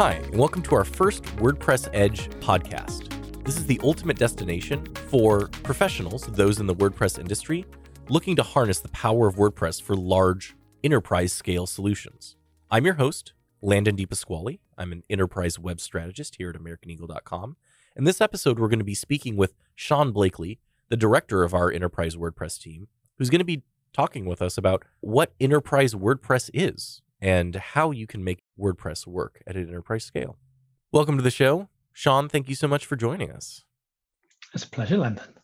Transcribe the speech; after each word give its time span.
Hi, 0.00 0.12
and 0.12 0.38
welcome 0.38 0.62
to 0.62 0.74
our 0.74 0.84
first 0.86 1.24
WordPress 1.36 1.90
Edge 1.92 2.30
podcast. 2.40 3.44
This 3.44 3.58
is 3.58 3.66
the 3.66 3.78
ultimate 3.84 4.16
destination 4.16 4.82
for 5.10 5.48
professionals, 5.62 6.22
those 6.22 6.58
in 6.58 6.66
the 6.66 6.74
WordPress 6.74 7.18
industry, 7.18 7.66
looking 8.08 8.34
to 8.36 8.42
harness 8.42 8.80
the 8.80 8.88
power 8.88 9.28
of 9.28 9.34
WordPress 9.34 9.82
for 9.82 9.94
large 9.94 10.56
enterprise 10.82 11.34
scale 11.34 11.66
solutions. 11.66 12.36
I'm 12.70 12.86
your 12.86 12.94
host, 12.94 13.34
Landon 13.60 13.94
DePasquale. 13.94 14.60
I'm 14.78 14.92
an 14.92 15.02
enterprise 15.10 15.58
web 15.58 15.82
strategist 15.82 16.36
here 16.36 16.48
at 16.48 16.56
AmericanEagle.com. 16.56 17.58
In 17.94 18.04
this 18.04 18.22
episode, 18.22 18.58
we're 18.58 18.68
going 18.68 18.78
to 18.78 18.84
be 18.86 18.94
speaking 18.94 19.36
with 19.36 19.52
Sean 19.74 20.12
Blakely, 20.12 20.60
the 20.88 20.96
director 20.96 21.42
of 21.42 21.52
our 21.52 21.70
enterprise 21.70 22.16
WordPress 22.16 22.58
team, 22.58 22.88
who's 23.18 23.28
going 23.28 23.40
to 23.40 23.44
be 23.44 23.64
talking 23.92 24.24
with 24.24 24.40
us 24.40 24.56
about 24.56 24.82
what 25.00 25.34
enterprise 25.38 25.94
WordPress 25.94 26.48
is 26.54 27.02
and 27.20 27.56
how 27.56 27.90
you 27.90 28.06
can 28.06 28.24
make 28.24 28.42
WordPress 28.58 29.06
work 29.06 29.42
at 29.46 29.56
an 29.56 29.68
enterprise 29.68 30.04
scale. 30.04 30.38
Welcome 30.92 31.16
to 31.16 31.22
the 31.22 31.30
show. 31.30 31.68
Sean, 31.92 32.28
thank 32.28 32.48
you 32.48 32.54
so 32.54 32.66
much 32.66 32.86
for 32.86 32.96
joining 32.96 33.30
us. 33.30 33.64
It's 34.54 34.64
a 34.64 34.68
pleasure, 34.68 34.98
Landon. 34.98 35.34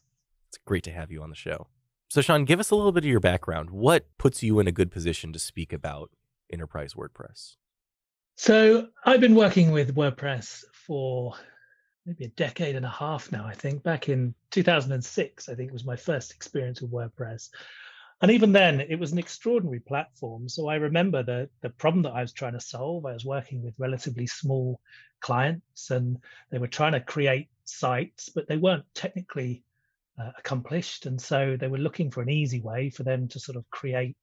It's 0.49 0.59
great 0.59 0.85
to 0.85 0.93
have 0.93 1.11
you 1.11 1.23
on 1.23 1.31
the 1.31 1.37
show. 1.37 1.69
So, 2.09 2.21
Sean, 2.21 2.45
give 2.45 2.61
us 2.61 2.71
a 2.71 2.77
little 2.77 2.93
bit 2.93 3.05
of 3.05 3.11
your 3.11 3.21
background. 3.21 3.71
What 3.71 4.07
puts 4.17 4.43
you 4.43 4.59
in 4.59 4.67
a 4.67 4.73
good 4.73 4.91
position 4.91 5.33
to 5.33 5.39
speak 5.39 5.73
about 5.73 6.11
enterprise 6.53 6.95
WordPress? 6.95 7.57
So, 8.37 8.89
I've 9.05 9.21
been 9.21 9.35
working 9.35 9.71
with 9.71 9.95
WordPress 9.95 10.65
for 10.73 11.35
maybe 12.07 12.25
a 12.25 12.29
decade 12.29 12.77
and 12.77 12.87
a 12.87 12.91
half 12.91 13.33
now, 13.33 13.45
I 13.45 13.55
think. 13.55 13.83
Back 13.83 14.09
in 14.09 14.35
2006, 14.53 15.49
I 15.49 15.55
think 15.55 15.73
was 15.73 15.85
my 15.85 15.97
first 15.97 16.33
experience 16.33 16.81
with 16.81 16.93
WordPress 16.93 17.51
and 18.23 18.31
even 18.31 18.53
then 18.53 18.81
it 18.81 18.99
was 18.99 19.13
an 19.13 19.19
extraordinary 19.19 19.81
platform. 19.81 20.49
So 20.49 20.69
i 20.69 20.77
remember 20.77 21.23
the 21.23 21.49
the 21.61 21.71
problem 21.71 22.03
that 22.03 22.15
i 22.15 22.23
was 22.23 22.33
trying 22.33 22.55
to 22.55 22.61
solve. 22.61 23.07
I 23.07 23.13
was 23.13 23.25
working 23.25 23.63
with 23.63 23.75
relatively 23.79 24.27
small 24.27 24.81
clients 25.21 25.91
and 25.91 26.19
they 26.51 26.59
were 26.59 26.69
trying 26.69 26.93
to 26.93 27.01
create 27.01 27.49
sites 27.65 28.29
but 28.29 28.49
they 28.49 28.57
weren't 28.57 28.85
technically 28.95 29.65
uh, 30.19 30.31
accomplished. 30.39 31.07
And 31.07 31.21
so 31.21 31.57
they 31.59 31.69
were 31.69 31.79
looking 31.79 32.11
for 32.11 32.23
an 32.23 32.31
easy 32.31 32.61
way 32.61 32.91
for 32.91 33.03
them 33.03 33.29
to 33.29 33.41
sort 33.41 33.57
of 33.57 33.69
create 33.71 34.17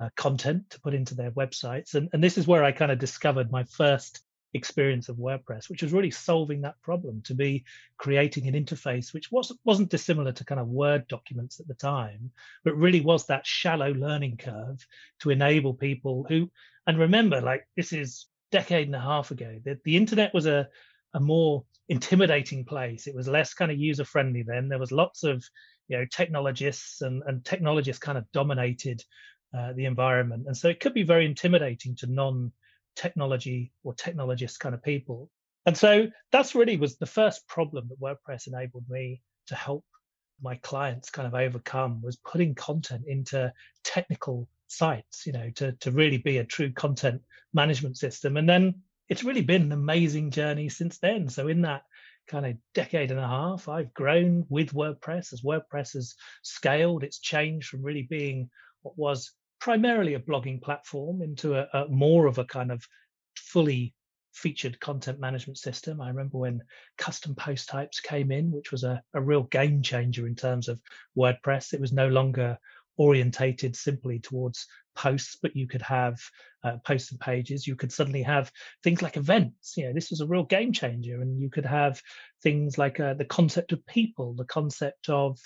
uh, 0.00 0.10
content 0.16 0.70
to 0.70 0.80
put 0.80 0.94
into 0.94 1.14
their 1.14 1.30
websites. 1.32 1.94
And, 1.94 2.08
and 2.12 2.22
this 2.22 2.38
is 2.38 2.46
where 2.46 2.64
i 2.64 2.72
kind 2.72 2.92
of 2.92 2.98
discovered 2.98 3.50
my 3.50 3.64
first 3.64 4.22
experience 4.54 5.08
of 5.08 5.16
WordPress, 5.16 5.68
which 5.68 5.82
was 5.82 5.92
really 5.92 6.10
solving 6.10 6.62
that 6.62 6.80
problem 6.82 7.22
to 7.22 7.34
be 7.34 7.64
creating 7.98 8.48
an 8.48 8.54
interface 8.54 9.12
which 9.12 9.30
wasn't 9.30 9.60
wasn't 9.64 9.90
dissimilar 9.90 10.32
to 10.32 10.44
kind 10.44 10.60
of 10.60 10.68
Word 10.68 11.06
documents 11.08 11.60
at 11.60 11.68
the 11.68 11.74
time, 11.74 12.30
but 12.64 12.76
really 12.76 13.00
was 13.00 13.26
that 13.26 13.46
shallow 13.46 13.92
learning 13.92 14.38
curve 14.38 14.84
to 15.20 15.30
enable 15.30 15.74
people 15.74 16.24
who 16.28 16.50
and 16.86 16.98
remember, 16.98 17.42
like 17.42 17.68
this 17.76 17.92
is 17.92 18.26
decade 18.50 18.86
and 18.86 18.96
a 18.96 19.00
half 19.00 19.30
ago, 19.30 19.60
that 19.66 19.84
the 19.84 19.96
internet 19.96 20.32
was 20.32 20.46
a 20.46 20.68
a 21.14 21.20
more 21.20 21.64
intimidating 21.88 22.64
place. 22.64 23.06
It 23.06 23.14
was 23.14 23.28
less 23.28 23.54
kind 23.54 23.70
of 23.70 23.78
user 23.78 24.04
friendly 24.04 24.42
then. 24.42 24.68
There 24.68 24.78
was 24.78 24.92
lots 24.92 25.22
of 25.22 25.44
you 25.88 25.98
know 25.98 26.06
technologists 26.10 27.02
and, 27.02 27.22
and 27.26 27.44
technologists 27.44 28.02
kind 28.02 28.18
of 28.18 28.30
dominated 28.32 29.02
uh, 29.56 29.72
the 29.74 29.84
environment, 29.84 30.44
and 30.46 30.56
so 30.56 30.68
it 30.68 30.80
could 30.80 30.94
be 30.94 31.02
very 31.02 31.26
intimidating 31.26 31.94
to 31.96 32.06
non 32.06 32.52
technology 32.98 33.72
or 33.84 33.94
technologist 33.94 34.58
kind 34.58 34.74
of 34.74 34.82
people. 34.82 35.30
And 35.64 35.76
so 35.76 36.08
that's 36.32 36.54
really 36.54 36.76
was 36.76 36.98
the 36.98 37.06
first 37.06 37.46
problem 37.46 37.88
that 37.88 38.00
WordPress 38.00 38.46
enabled 38.46 38.84
me 38.88 39.22
to 39.46 39.54
help 39.54 39.84
my 40.42 40.56
clients 40.56 41.10
kind 41.10 41.26
of 41.26 41.34
overcome 41.34 42.00
was 42.02 42.16
putting 42.16 42.54
content 42.54 43.04
into 43.06 43.52
technical 43.84 44.48
sites, 44.66 45.26
you 45.26 45.32
know, 45.32 45.50
to, 45.56 45.72
to 45.72 45.90
really 45.90 46.18
be 46.18 46.38
a 46.38 46.44
true 46.44 46.72
content 46.72 47.22
management 47.52 47.96
system. 47.96 48.36
And 48.36 48.48
then 48.48 48.74
it's 49.08 49.24
really 49.24 49.42
been 49.42 49.62
an 49.62 49.72
amazing 49.72 50.30
journey 50.30 50.68
since 50.68 50.98
then. 50.98 51.28
So 51.28 51.48
in 51.48 51.62
that 51.62 51.82
kind 52.28 52.46
of 52.46 52.56
decade 52.74 53.10
and 53.10 53.20
a 53.20 53.26
half, 53.26 53.68
I've 53.68 53.94
grown 53.94 54.44
with 54.48 54.74
WordPress 54.74 55.32
as 55.32 55.42
WordPress 55.42 55.94
has 55.94 56.14
scaled. 56.42 57.02
It's 57.02 57.18
changed 57.18 57.68
from 57.68 57.82
really 57.82 58.06
being 58.08 58.50
what 58.82 58.96
was 58.96 59.32
primarily 59.60 60.14
a 60.14 60.20
blogging 60.20 60.60
platform 60.60 61.22
into 61.22 61.54
a, 61.56 61.68
a 61.72 61.88
more 61.88 62.26
of 62.26 62.38
a 62.38 62.44
kind 62.44 62.70
of 62.70 62.86
fully 63.36 63.94
featured 64.32 64.78
content 64.80 65.18
management 65.18 65.58
system. 65.58 66.00
I 66.00 66.08
remember 66.08 66.38
when 66.38 66.62
custom 66.96 67.34
post 67.34 67.68
types 67.68 68.00
came 68.00 68.30
in, 68.30 68.50
which 68.52 68.70
was 68.70 68.84
a, 68.84 69.02
a 69.14 69.20
real 69.20 69.44
game 69.44 69.82
changer 69.82 70.26
in 70.26 70.34
terms 70.34 70.68
of 70.68 70.80
WordPress. 71.16 71.72
It 71.72 71.80
was 71.80 71.92
no 71.92 72.08
longer 72.08 72.58
orientated 72.96 73.76
simply 73.76 74.18
towards 74.18 74.66
posts, 74.96 75.38
but 75.40 75.54
you 75.56 75.66
could 75.66 75.82
have 75.82 76.18
uh, 76.64 76.76
posts 76.84 77.10
and 77.10 77.20
pages. 77.20 77.66
You 77.66 77.76
could 77.76 77.92
suddenly 77.92 78.22
have 78.22 78.50
things 78.82 79.02
like 79.02 79.16
events. 79.16 79.76
You 79.76 79.86
know, 79.86 79.92
this 79.92 80.10
was 80.10 80.20
a 80.20 80.26
real 80.26 80.44
game 80.44 80.72
changer, 80.72 81.20
and 81.20 81.40
you 81.40 81.50
could 81.50 81.66
have 81.66 82.00
things 82.42 82.78
like 82.78 83.00
uh, 83.00 83.14
the 83.14 83.24
concept 83.24 83.72
of 83.72 83.86
people, 83.86 84.34
the 84.34 84.44
concept 84.44 85.08
of 85.08 85.38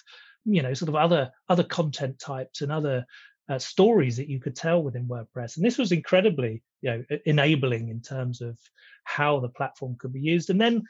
you 0.44 0.62
know 0.62 0.75
sort 0.75 0.89
of 0.89 0.97
other 0.97 1.31
other 1.49 1.62
content 1.62 2.19
types 2.19 2.62
and 2.62 2.73
other 2.73 3.06
uh, 3.53 3.59
stories 3.59 4.17
that 4.17 4.31
you 4.31 4.41
could 4.41 4.57
tell 4.57 4.83
within 4.83 5.07
WordPress. 5.07 5.57
And 5.57 5.67
this 5.67 5.77
was 5.77 5.93
incredibly, 5.93 6.63
you 6.81 6.91
know, 6.91 7.19
enabling 7.27 7.91
in 7.91 8.01
terms 8.01 8.41
of 8.41 8.59
how 9.05 9.41
the 9.41 9.51
platform 9.51 9.97
could 9.99 10.13
be 10.13 10.23
used. 10.23 10.49
And 10.49 10.59
then, 10.59 10.85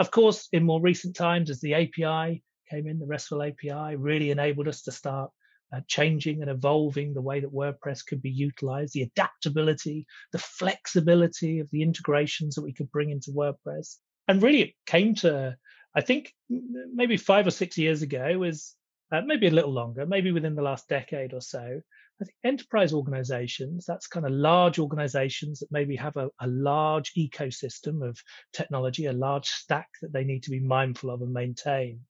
of 0.00 0.10
course, 0.10 0.48
in 0.52 0.64
more 0.64 0.80
recent 0.80 1.14
times, 1.14 1.48
as 1.48 1.60
the 1.60 1.74
API 1.74 2.42
came 2.68 2.88
in, 2.88 2.98
the 2.98 3.06
RESTful 3.06 3.44
API 3.44 3.94
really 3.94 4.32
enabled 4.32 4.66
us 4.66 4.82
to 4.82 4.90
start 4.90 5.30
uh, 5.72 5.80
changing 5.86 6.42
and 6.42 6.50
evolving 6.50 7.14
the 7.14 7.22
way 7.22 7.38
that 7.38 7.54
WordPress 7.54 8.04
could 8.04 8.20
be 8.20 8.30
utilized, 8.30 8.94
the 8.94 9.02
adaptability, 9.02 10.04
the 10.32 10.38
flexibility 10.38 11.60
of 11.60 11.70
the 11.70 11.82
integrations 11.82 12.56
that 12.56 12.62
we 12.62 12.72
could 12.72 12.90
bring 12.90 13.10
into 13.10 13.30
WordPress. 13.30 13.94
And 14.26 14.42
really, 14.42 14.62
it 14.62 14.74
came 14.86 15.14
to, 15.16 15.56
I 15.94 16.00
think, 16.00 16.34
maybe 16.48 17.16
five 17.16 17.46
or 17.46 17.52
six 17.52 17.78
years 17.78 18.02
ago, 18.02 18.38
was 18.38 18.74
uh, 19.12 19.20
maybe 19.24 19.46
a 19.46 19.52
little 19.52 19.72
longer, 19.72 20.04
maybe 20.04 20.32
within 20.32 20.56
the 20.56 20.62
last 20.62 20.88
decade 20.88 21.32
or 21.32 21.40
so, 21.40 21.80
I 22.20 22.24
think 22.24 22.36
enterprise 22.42 22.92
organizations, 22.92 23.84
that's 23.86 24.08
kind 24.08 24.26
of 24.26 24.32
large 24.32 24.80
organizations 24.80 25.60
that 25.60 25.70
maybe 25.70 25.94
have 25.96 26.16
a, 26.16 26.28
a, 26.40 26.48
large 26.48 27.12
ecosystem 27.14 28.06
of 28.06 28.20
technology, 28.52 29.06
a 29.06 29.12
large 29.12 29.46
stack 29.46 29.88
that 30.02 30.12
they 30.12 30.24
need 30.24 30.42
to 30.44 30.50
be 30.50 30.58
mindful 30.58 31.10
of 31.10 31.22
and 31.22 31.32
maintain. 31.32 32.00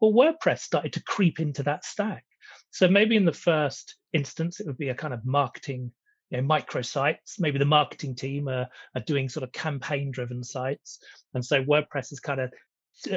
Well, 0.00 0.12
WordPress 0.12 0.60
started 0.60 0.92
to 0.92 1.02
creep 1.02 1.40
into 1.40 1.64
that 1.64 1.84
stack. 1.84 2.24
So 2.70 2.86
maybe 2.86 3.16
in 3.16 3.24
the 3.24 3.32
first 3.32 3.96
instance, 4.12 4.60
it 4.60 4.66
would 4.66 4.78
be 4.78 4.90
a 4.90 4.94
kind 4.94 5.12
of 5.12 5.26
marketing, 5.26 5.90
you 6.30 6.40
know, 6.40 6.46
microsites. 6.46 7.40
Maybe 7.40 7.58
the 7.58 7.64
marketing 7.64 8.14
team 8.14 8.48
are, 8.48 8.68
are 8.94 9.02
doing 9.06 9.28
sort 9.28 9.42
of 9.42 9.50
campaign 9.50 10.12
driven 10.12 10.44
sites. 10.44 11.00
And 11.34 11.44
so 11.44 11.64
WordPress 11.64 12.12
is 12.12 12.20
kind 12.20 12.40
of 12.40 12.52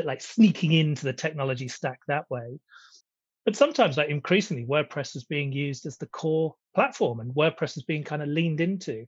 like 0.05 0.21
sneaking 0.21 0.71
into 0.71 1.05
the 1.05 1.13
technology 1.13 1.67
stack 1.67 1.99
that 2.07 2.29
way 2.31 2.59
but 3.45 3.55
sometimes 3.55 3.97
like 3.97 4.09
increasingly 4.09 4.65
wordpress 4.65 5.15
is 5.15 5.23
being 5.23 5.51
used 5.51 5.85
as 5.85 5.97
the 5.97 6.07
core 6.07 6.55
platform 6.75 7.19
and 7.19 7.33
wordpress 7.33 7.77
is 7.77 7.83
being 7.83 8.03
kind 8.03 8.21
of 8.21 8.27
leaned 8.27 8.61
into. 8.61 9.05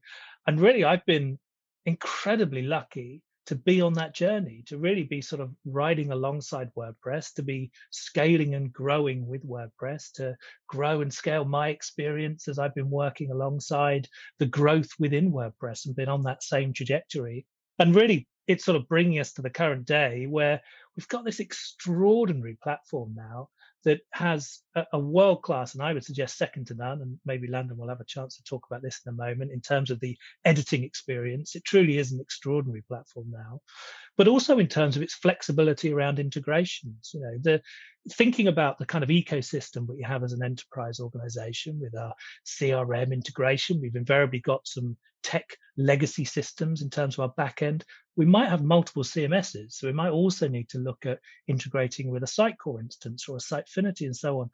And 0.47 0.59
really 0.59 0.83
i've 0.83 1.05
been 1.05 1.39
incredibly 1.85 2.63
lucky 2.63 3.21
to 3.45 3.55
be 3.55 3.81
on 3.81 3.93
that 3.93 4.15
journey 4.15 4.63
to 4.65 4.77
really 4.77 5.03
be 5.03 5.21
sort 5.21 5.41
of 5.41 5.51
riding 5.65 6.11
alongside 6.11 6.71
wordpress 6.77 7.33
to 7.33 7.43
be 7.43 7.69
scaling 7.91 8.55
and 8.55 8.71
growing 8.71 9.27
with 9.27 9.45
wordpress 9.45 10.11
to 10.13 10.33
grow 10.67 11.01
and 11.01 11.13
scale 11.13 11.43
my 11.43 11.67
experience 11.67 12.47
as 12.47 12.57
i've 12.57 12.75
been 12.75 12.89
working 12.89 13.31
alongside 13.31 14.07
the 14.39 14.45
growth 14.45 14.89
within 14.97 15.31
wordpress 15.31 15.85
and 15.85 15.95
been 15.95 16.09
on 16.09 16.23
that 16.23 16.43
same 16.43 16.73
trajectory. 16.73 17.45
And 17.79 17.95
really 17.95 18.27
it's 18.47 18.65
sort 18.65 18.75
of 18.75 18.87
bringing 18.87 19.19
us 19.19 19.33
to 19.33 19.41
the 19.41 19.49
current 19.49 19.85
day 19.85 20.25
where 20.25 20.61
we've 20.95 21.07
got 21.07 21.25
this 21.25 21.39
extraordinary 21.39 22.57
platform 22.61 23.13
now 23.15 23.49
that 23.85 24.01
has 24.13 24.62
a, 24.91 24.99
world 24.99 25.43
class, 25.43 25.73
and 25.73 25.83
I 25.83 25.93
would 25.93 26.03
suggest 26.03 26.37
second 26.37 26.67
to 26.67 26.73
none, 26.73 27.01
and 27.01 27.19
maybe 27.25 27.47
Landon 27.47 27.77
will 27.77 27.89
have 27.89 28.01
a 28.01 28.05
chance 28.05 28.37
to 28.37 28.43
talk 28.43 28.65
about 28.69 28.81
this 28.81 29.01
in 29.05 29.13
a 29.13 29.15
moment 29.15 29.51
in 29.51 29.61
terms 29.61 29.91
of 29.91 29.99
the 29.99 30.17
editing 30.45 30.83
experience. 30.83 31.55
It 31.55 31.63
truly 31.63 31.97
is 31.97 32.11
an 32.11 32.19
extraordinary 32.19 32.81
platform 32.81 33.27
now, 33.29 33.61
but 34.17 34.27
also 34.27 34.59
in 34.59 34.67
terms 34.67 34.95
of 34.95 35.03
its 35.03 35.13
flexibility 35.13 35.93
around 35.93 36.19
integrations. 36.19 37.11
You 37.13 37.21
know, 37.21 37.37
the 37.41 37.61
thinking 38.13 38.47
about 38.47 38.79
the 38.79 38.85
kind 38.85 39.03
of 39.03 39.09
ecosystem 39.09 39.87
that 39.87 39.97
you 39.97 40.05
have 40.05 40.23
as 40.23 40.33
an 40.33 40.43
enterprise 40.43 40.99
organization 40.99 41.79
with 41.79 41.95
our 41.97 42.13
CRM 42.45 43.13
integration, 43.13 43.79
we've 43.81 43.95
invariably 43.95 44.39
got 44.39 44.67
some 44.67 44.97
tech 45.23 45.55
legacy 45.77 46.25
systems 46.25 46.81
in 46.81 46.89
terms 46.89 47.17
of 47.17 47.21
our 47.21 47.33
backend. 47.45 47.83
We 48.15 48.25
might 48.25 48.49
have 48.49 48.61
multiple 48.61 49.03
CMSs, 49.03 49.73
so 49.73 49.87
we 49.87 49.93
might 49.93 50.11
also 50.11 50.47
need 50.47 50.69
to 50.69 50.77
look 50.77 51.05
at 51.05 51.19
integrating 51.47 52.11
with 52.11 52.23
a 52.23 52.27
Sitecore 52.27 52.79
instance 52.79 53.27
or 53.27 53.37
a 53.37 53.39
Sitefinity 53.39 54.01
and 54.01 54.15
so 54.15 54.41
on. 54.41 54.51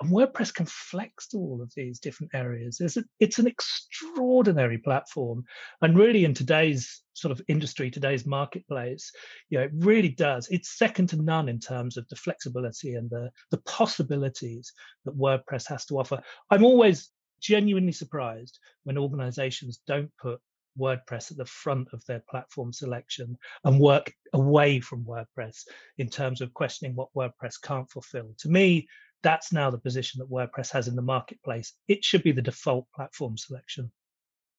And 0.00 0.10
WordPress 0.10 0.52
can 0.52 0.66
flex 0.66 1.28
to 1.28 1.36
all 1.36 1.62
of 1.62 1.72
these 1.76 2.00
different 2.00 2.34
areas. 2.34 2.80
It's, 2.80 2.96
a, 2.96 3.04
it's 3.20 3.38
an 3.38 3.46
extraordinary 3.46 4.78
platform. 4.78 5.44
And 5.82 5.96
really, 5.96 6.24
in 6.24 6.34
today's 6.34 7.02
sort 7.12 7.30
of 7.32 7.40
industry, 7.46 7.90
today's 7.90 8.26
marketplace, 8.26 9.12
you 9.50 9.58
know, 9.58 9.64
it 9.64 9.70
really 9.74 10.08
does. 10.08 10.48
It's 10.50 10.76
second 10.76 11.08
to 11.10 11.22
none 11.22 11.48
in 11.48 11.60
terms 11.60 11.96
of 11.96 12.08
the 12.08 12.16
flexibility 12.16 12.94
and 12.94 13.08
the, 13.08 13.30
the 13.50 13.58
possibilities 13.58 14.72
that 15.04 15.16
WordPress 15.16 15.68
has 15.68 15.84
to 15.86 15.98
offer. 15.98 16.20
I'm 16.50 16.64
always 16.64 17.10
genuinely 17.40 17.92
surprised 17.92 18.58
when 18.82 18.98
organizations 18.98 19.80
don't 19.86 20.10
put 20.20 20.40
WordPress 20.78 21.30
at 21.30 21.36
the 21.36 21.44
front 21.44 21.88
of 21.92 22.04
their 22.06 22.22
platform 22.28 22.72
selection 22.72 23.38
and 23.64 23.78
work 23.78 24.12
away 24.32 24.80
from 24.80 25.04
WordPress 25.04 25.62
in 25.98 26.08
terms 26.08 26.40
of 26.40 26.52
questioning 26.52 26.96
what 26.96 27.14
WordPress 27.16 27.60
can't 27.62 27.88
fulfill. 27.90 28.34
To 28.38 28.48
me, 28.48 28.88
that's 29.24 29.52
now 29.52 29.70
the 29.70 29.78
position 29.78 30.20
that 30.20 30.30
WordPress 30.30 30.70
has 30.70 30.86
in 30.86 30.94
the 30.94 31.02
marketplace. 31.02 31.72
It 31.88 32.04
should 32.04 32.22
be 32.22 32.30
the 32.30 32.42
default 32.42 32.86
platform 32.94 33.36
selection. 33.36 33.90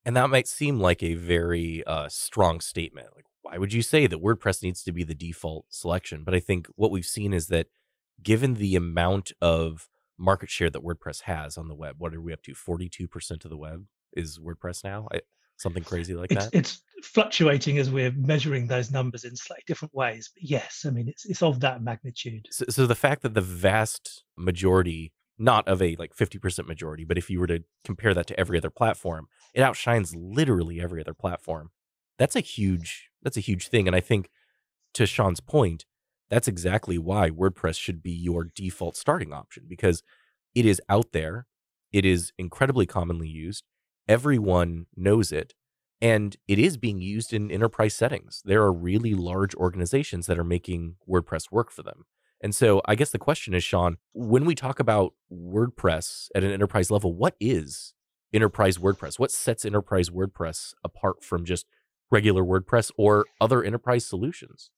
And 0.03 0.17
that 0.17 0.29
might 0.29 0.47
seem 0.47 0.79
like 0.79 1.01
a 1.01 1.13
very 1.13 1.83
uh, 1.85 2.09
strong 2.09 2.59
statement. 2.59 3.07
Like, 3.15 3.25
why 3.41 3.57
would 3.57 3.73
you 3.73 3.81
say 3.81 4.07
that 4.07 4.21
WordPress 4.21 4.61
needs 4.61 4.83
to 4.83 4.91
be 4.91 5.03
the 5.03 5.15
default 5.15 5.65
selection? 5.69 6.23
But 6.23 6.35
I 6.35 6.39
think 6.39 6.67
what 6.75 6.91
we've 6.91 7.05
seen 7.05 7.33
is 7.33 7.47
that 7.47 7.67
given 8.21 8.55
the 8.55 8.75
amount 8.75 9.31
of 9.41 9.87
market 10.17 10.49
share 10.49 10.69
that 10.69 10.83
WordPress 10.83 11.21
has 11.21 11.57
on 11.57 11.67
the 11.67 11.75
web, 11.75 11.95
what 11.99 12.13
are 12.13 12.21
we 12.21 12.33
up 12.33 12.41
to? 12.43 12.53
42% 12.53 13.43
of 13.45 13.49
the 13.49 13.57
web 13.57 13.85
is 14.13 14.39
WordPress 14.39 14.83
now? 14.83 15.07
I, 15.13 15.21
something 15.57 15.83
crazy 15.83 16.13
like 16.13 16.31
it's, 16.31 16.45
that? 16.45 16.55
It's 16.55 16.81
fluctuating 17.03 17.77
as 17.77 17.89
we're 17.89 18.11
measuring 18.11 18.67
those 18.67 18.91
numbers 18.91 19.23
in 19.23 19.35
slightly 19.35 19.63
different 19.67 19.93
ways. 19.93 20.29
But 20.33 20.43
yes, 20.43 20.85
I 20.87 20.91
mean, 20.91 21.07
it's, 21.07 21.25
it's 21.25 21.41
of 21.41 21.59
that 21.61 21.81
magnitude. 21.81 22.47
So, 22.51 22.65
so 22.69 22.87
the 22.87 22.95
fact 22.95 23.21
that 23.21 23.33
the 23.33 23.41
vast 23.41 24.23
majority 24.37 25.13
not 25.37 25.67
of 25.67 25.81
a 25.81 25.95
like 25.97 26.15
50% 26.15 26.65
majority, 26.65 27.03
but 27.03 27.17
if 27.17 27.29
you 27.29 27.39
were 27.39 27.47
to 27.47 27.63
compare 27.83 28.13
that 28.13 28.27
to 28.27 28.39
every 28.39 28.57
other 28.57 28.69
platform, 28.69 29.27
it 29.53 29.61
outshines 29.61 30.15
literally 30.15 30.79
every 30.79 31.01
other 31.01 31.13
platform. 31.13 31.71
That's 32.17 32.35
a 32.35 32.41
huge 32.41 33.09
that's 33.21 33.37
a 33.37 33.41
huge 33.41 33.67
thing 33.67 33.87
and 33.87 33.95
I 33.95 33.99
think 33.99 34.29
to 34.93 35.05
Sean's 35.05 35.41
point, 35.41 35.85
that's 36.29 36.47
exactly 36.47 36.97
why 36.97 37.29
WordPress 37.29 37.77
should 37.77 38.01
be 38.01 38.11
your 38.11 38.45
default 38.55 38.95
starting 38.95 39.33
option 39.33 39.65
because 39.67 40.01
it 40.55 40.65
is 40.65 40.81
out 40.89 41.11
there, 41.11 41.47
it 41.91 42.05
is 42.05 42.31
incredibly 42.37 42.85
commonly 42.85 43.27
used, 43.27 43.63
everyone 44.07 44.85
knows 44.95 45.31
it, 45.31 45.53
and 46.01 46.35
it 46.47 46.59
is 46.59 46.77
being 46.77 46.99
used 47.01 47.33
in 47.33 47.51
enterprise 47.51 47.95
settings. 47.95 48.41
There 48.45 48.61
are 48.61 48.73
really 48.73 49.13
large 49.13 49.55
organizations 49.55 50.27
that 50.27 50.37
are 50.37 50.43
making 50.43 50.95
WordPress 51.09 51.51
work 51.51 51.71
for 51.71 51.83
them. 51.83 52.05
And 52.41 52.53
so 52.53 52.81
I 52.85 52.95
guess 52.95 53.11
the 53.11 53.17
question 53.17 53.53
is, 53.53 53.63
Sean, 53.63 53.97
when 54.13 54.45
we 54.45 54.55
talk 54.55 54.79
about 54.79 55.13
WordPress 55.31 56.27
at 56.35 56.43
an 56.43 56.51
enterprise 56.51 56.91
level, 56.91 57.13
what 57.13 57.35
is 57.39 57.93
enterprise 58.33 58.77
WordPress? 58.77 59.17
What 59.17 59.31
sets 59.31 59.65
enterprise 59.65 60.09
WordPress 60.09 60.73
apart 60.83 61.23
from 61.23 61.45
just 61.45 61.65
regular 62.11 62.43
WordPress 62.43 62.91
or 62.97 63.25
other 63.39 63.63
enterprise 63.63 64.05
solutions? 64.05 64.69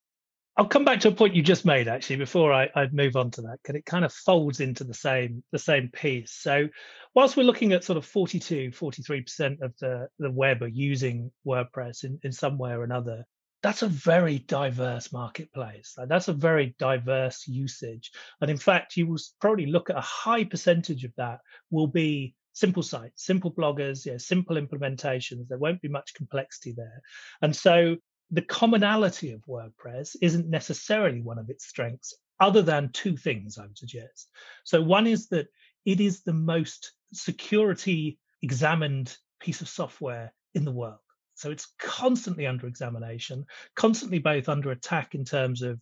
I'll 0.58 0.68
come 0.68 0.86
back 0.86 1.00
to 1.02 1.10
a 1.10 1.12
point 1.12 1.36
you 1.36 1.44
just 1.44 1.66
made 1.66 1.88
actually 1.88 2.16
before 2.16 2.52
I, 2.52 2.68
I 2.76 2.88
move 2.92 3.16
on 3.16 3.30
to 3.32 3.42
that 3.44 3.60
because 3.62 3.76
it 3.76 3.86
kind 3.86 4.04
of 4.04 4.12
folds 4.12 4.60
into 4.60 4.84
the 4.84 4.94
same 4.94 5.44
the 5.52 5.60
same 5.60 5.90
piece. 5.90 6.32
So 6.32 6.68
whilst 7.14 7.38
we're 7.38 7.44
looking 7.44 7.74
at 7.74 7.84
sort 7.84 7.98
of 7.98 8.06
42, 8.06 8.72
43% 8.72 9.62
of 9.62 9.78
the, 9.80 10.08
the 10.18 10.32
web 10.32 10.64
are 10.64 10.68
using 10.68 11.32
WordPress 11.46 12.04
in, 12.04 12.20
in 12.24 12.32
some 12.32 12.58
way 12.58 12.72
or 12.72 12.84
another, 12.84 13.24
that's 13.62 13.84
a 13.84 13.88
very 13.88 14.40
diverse 14.40 15.14
marketplace. 15.14 15.94
Like 15.96 16.10
that's 16.10 16.28
a 16.28 16.34
very 16.34 16.76
diverse 16.80 17.48
usage. 17.48 18.12
And 18.42 18.50
in 18.50 18.58
fact, 18.58 18.98
you 18.98 19.06
will 19.06 19.20
probably 19.40 19.68
look 19.68 19.92
at 19.92 19.98
a 19.98 20.02
high 20.02 20.44
percentage 20.44 21.04
of 21.04 21.14
that 21.18 21.40
will 21.70 21.88
be 21.88 22.34
simple 22.54 22.82
sites, 22.82 23.24
simple 23.24 23.52
bloggers, 23.52 24.08
yeah, 24.08 24.18
simple 24.18 24.56
implementations. 24.56 25.48
There 25.48 25.60
won't 25.60 25.82
be 25.82 25.88
much 25.88 26.16
complexity 26.16 26.74
there. 26.76 27.02
And 27.44 27.56
so 27.56 27.98
the 28.32 28.42
commonality 28.42 29.32
of 29.32 29.46
WordPress 29.46 30.16
isn't 30.22 30.50
necessarily 30.50 31.22
one 31.22 31.40
of 31.40 31.50
its 31.50 31.68
strengths, 31.68 32.14
other 32.40 32.62
than 32.62 32.92
two 32.92 33.18
things 33.18 33.58
I 33.58 33.64
would 33.64 33.78
suggest. 33.78 34.30
So 34.64 34.82
one 34.82 35.08
is 35.08 35.30
that 35.30 35.48
it 35.86 36.02
is 36.02 36.24
the 36.24 36.34
most 36.34 36.92
security 37.14 38.20
examined 38.42 39.16
piece 39.40 39.62
of 39.62 39.70
software 39.70 40.34
in 40.54 40.66
the 40.66 40.72
world. 40.72 41.00
So 41.36 41.52
it's 41.52 41.74
constantly 41.80 42.48
under 42.48 42.68
examination, 42.68 43.46
constantly 43.76 44.20
both 44.20 44.50
under 44.50 44.72
attack 44.72 45.16
in 45.16 45.24
terms 45.24 45.62
of 45.62 45.82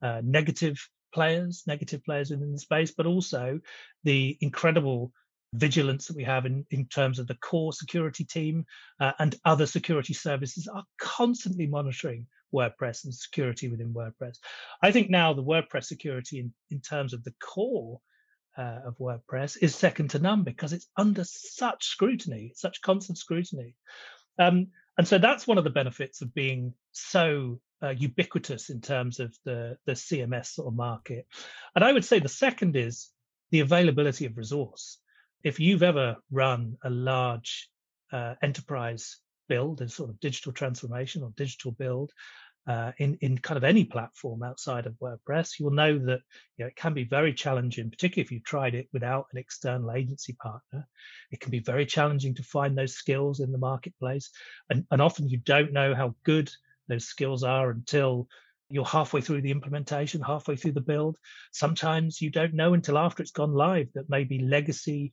uh, 0.00 0.22
negative 0.24 0.78
players, 1.12 1.64
negative 1.66 2.04
players 2.04 2.30
within 2.30 2.52
the 2.52 2.58
space, 2.58 2.92
but 2.96 3.06
also 3.06 3.60
the 4.04 4.38
incredible 4.40 5.12
vigilance 5.54 6.06
that 6.06 6.16
we 6.16 6.24
have 6.24 6.46
in, 6.46 6.64
in 6.70 6.86
terms 6.86 7.18
of 7.18 7.26
the 7.26 7.34
core 7.36 7.72
security 7.72 8.24
team 8.24 8.64
uh, 9.00 9.12
and 9.18 9.36
other 9.44 9.66
security 9.66 10.14
services 10.14 10.66
are 10.66 10.84
constantly 10.98 11.66
monitoring 11.66 12.26
WordPress 12.54 13.04
and 13.04 13.14
security 13.14 13.68
within 13.68 13.92
WordPress. 13.92 14.38
I 14.82 14.92
think 14.92 15.10
now 15.10 15.32
the 15.32 15.44
WordPress 15.44 15.84
security 15.84 16.40
in, 16.40 16.52
in 16.70 16.80
terms 16.80 17.12
of 17.12 17.24
the 17.24 17.34
core 17.42 18.00
uh, 18.56 18.80
of 18.86 18.98
WordPress 18.98 19.56
is 19.60 19.74
second 19.74 20.10
to 20.10 20.18
none 20.18 20.42
because 20.42 20.72
it's 20.72 20.88
under 20.96 21.24
such 21.24 21.86
scrutiny, 21.86 22.52
such 22.54 22.82
constant 22.82 23.18
scrutiny. 23.18 23.74
Um, 24.38 24.68
and 24.98 25.08
so 25.08 25.18
that's 25.18 25.46
one 25.46 25.58
of 25.58 25.64
the 25.64 25.70
benefits 25.70 26.20
of 26.20 26.34
being 26.34 26.74
so 26.92 27.60
uh, 27.82 27.90
ubiquitous 27.90 28.70
in 28.70 28.80
terms 28.80 29.20
of 29.20 29.34
the 29.44 29.76
the 29.86 29.92
CMS 29.92 30.46
sort 30.46 30.68
of 30.68 30.74
market. 30.74 31.26
And 31.74 31.84
I 31.84 31.92
would 31.92 32.04
say 32.04 32.18
the 32.18 32.28
second 32.28 32.76
is 32.76 33.10
the 33.50 33.60
availability 33.60 34.26
of 34.26 34.36
resource. 34.36 34.98
If 35.44 35.58
you've 35.58 35.82
ever 35.82 36.16
run 36.30 36.76
a 36.84 36.90
large 36.90 37.68
uh, 38.12 38.34
enterprise 38.42 39.18
build, 39.48 39.80
a 39.80 39.88
sort 39.88 40.10
of 40.10 40.20
digital 40.20 40.52
transformation 40.52 41.22
or 41.22 41.32
digital 41.36 41.72
build, 41.72 42.12
uh, 42.68 42.92
in 42.98 43.18
in 43.22 43.36
kind 43.38 43.58
of 43.58 43.64
any 43.64 43.84
platform 43.84 44.44
outside 44.44 44.86
of 44.86 44.94
WordPress, 45.00 45.58
you'll 45.58 45.72
know 45.72 45.98
that 45.98 46.20
you 46.56 46.64
know, 46.64 46.66
it 46.66 46.76
can 46.76 46.94
be 46.94 47.02
very 47.02 47.34
challenging, 47.34 47.90
particularly 47.90 48.24
if 48.24 48.30
you've 48.30 48.44
tried 48.44 48.76
it 48.76 48.88
without 48.92 49.26
an 49.32 49.38
external 49.38 49.90
agency 49.90 50.34
partner. 50.34 50.86
It 51.32 51.40
can 51.40 51.50
be 51.50 51.58
very 51.58 51.86
challenging 51.86 52.36
to 52.36 52.44
find 52.44 52.78
those 52.78 52.94
skills 52.94 53.40
in 53.40 53.50
the 53.50 53.58
marketplace, 53.58 54.30
and 54.70 54.86
and 54.92 55.02
often 55.02 55.28
you 55.28 55.38
don't 55.38 55.72
know 55.72 55.92
how 55.92 56.14
good 56.22 56.52
those 56.86 57.06
skills 57.06 57.42
are 57.42 57.70
until 57.70 58.28
you're 58.70 58.84
halfway 58.84 59.20
through 59.20 59.42
the 59.42 59.50
implementation, 59.50 60.22
halfway 60.22 60.54
through 60.54 60.72
the 60.72 60.80
build. 60.80 61.18
Sometimes 61.50 62.22
you 62.22 62.30
don't 62.30 62.54
know 62.54 62.74
until 62.74 62.96
after 62.96 63.22
it's 63.22 63.32
gone 63.32 63.52
live 63.52 63.88
that 63.94 64.08
maybe 64.08 64.38
legacy 64.38 65.12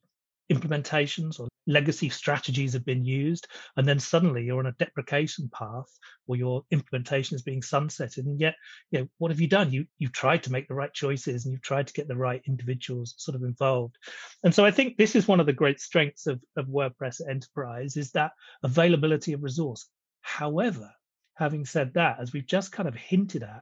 implementations 0.51 1.39
or 1.39 1.47
legacy 1.67 2.09
strategies 2.09 2.73
have 2.73 2.85
been 2.85 3.05
used 3.05 3.47
and 3.77 3.87
then 3.87 3.99
suddenly 3.99 4.43
you're 4.43 4.59
on 4.59 4.65
a 4.65 4.71
deprecation 4.73 5.49
path 5.53 5.87
or 6.27 6.35
your 6.35 6.63
implementation 6.71 7.35
is 7.35 7.43
being 7.43 7.61
sunsetted 7.61 8.25
and 8.25 8.39
yet 8.39 8.55
you 8.89 8.99
know 8.99 9.07
what 9.19 9.29
have 9.29 9.39
you 9.39 9.47
done? 9.47 9.71
You 9.71 9.85
you've 9.99 10.11
tried 10.11 10.43
to 10.43 10.51
make 10.51 10.67
the 10.67 10.73
right 10.73 10.93
choices 10.93 11.45
and 11.45 11.51
you've 11.51 11.61
tried 11.61 11.87
to 11.87 11.93
get 11.93 12.07
the 12.07 12.15
right 12.15 12.41
individuals 12.47 13.13
sort 13.17 13.35
of 13.35 13.43
involved. 13.43 13.97
And 14.43 14.53
so 14.53 14.65
i 14.65 14.71
think 14.71 14.97
this 14.97 15.15
is 15.15 15.27
one 15.27 15.39
of 15.39 15.45
the 15.45 15.53
great 15.53 15.79
strengths 15.79 16.25
of, 16.25 16.41
of 16.57 16.65
wordpress 16.67 17.21
enterprise 17.27 17.95
is 17.97 18.11
that 18.11 18.31
availability 18.63 19.33
of 19.33 19.43
resource. 19.43 19.87
However 20.21 20.91
having 21.35 21.65
said 21.65 21.93
that 21.93 22.17
as 22.19 22.33
we've 22.33 22.47
just 22.47 22.71
kind 22.71 22.89
of 22.89 22.95
hinted 22.95 23.43
at 23.43 23.61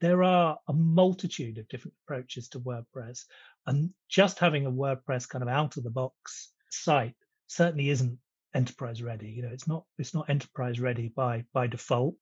there 0.00 0.22
are 0.22 0.58
a 0.68 0.72
multitude 0.72 1.58
of 1.58 1.68
different 1.68 1.94
approaches 2.04 2.48
to 2.50 2.60
WordPress. 2.60 3.24
And 3.66 3.90
just 4.08 4.38
having 4.38 4.66
a 4.66 4.70
WordPress 4.70 5.28
kind 5.28 5.42
of 5.42 5.48
out 5.48 5.76
of 5.76 5.84
the 5.84 5.90
box 5.90 6.52
site 6.70 7.16
certainly 7.48 7.90
isn't 7.90 8.18
enterprise 8.54 9.02
ready. 9.02 9.28
You 9.28 9.42
know, 9.42 9.50
it's 9.52 9.68
not 9.68 9.84
it's 9.98 10.14
not 10.14 10.30
enterprise 10.30 10.80
ready 10.80 11.08
by 11.08 11.44
by 11.52 11.66
default. 11.66 12.16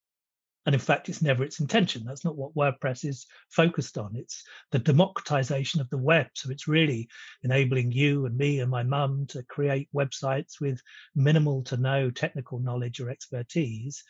And 0.66 0.74
in 0.74 0.80
fact, 0.80 1.10
it's 1.10 1.20
never 1.20 1.44
its 1.44 1.60
intention. 1.60 2.04
That's 2.06 2.24
not 2.24 2.36
what 2.36 2.54
WordPress 2.54 3.04
is 3.04 3.26
focused 3.50 3.98
on. 3.98 4.16
It's 4.16 4.42
the 4.70 4.78
democratization 4.78 5.82
of 5.82 5.90
the 5.90 5.98
web. 5.98 6.28
So 6.34 6.50
it's 6.50 6.66
really 6.66 7.08
enabling 7.42 7.92
you 7.92 8.24
and 8.24 8.34
me 8.34 8.60
and 8.60 8.70
my 8.70 8.82
mum 8.82 9.26
to 9.28 9.42
create 9.42 9.90
websites 9.94 10.62
with 10.62 10.80
minimal 11.14 11.62
to 11.64 11.76
no 11.76 12.10
technical 12.10 12.60
knowledge 12.60 12.98
or 12.98 13.10
expertise 13.10 14.02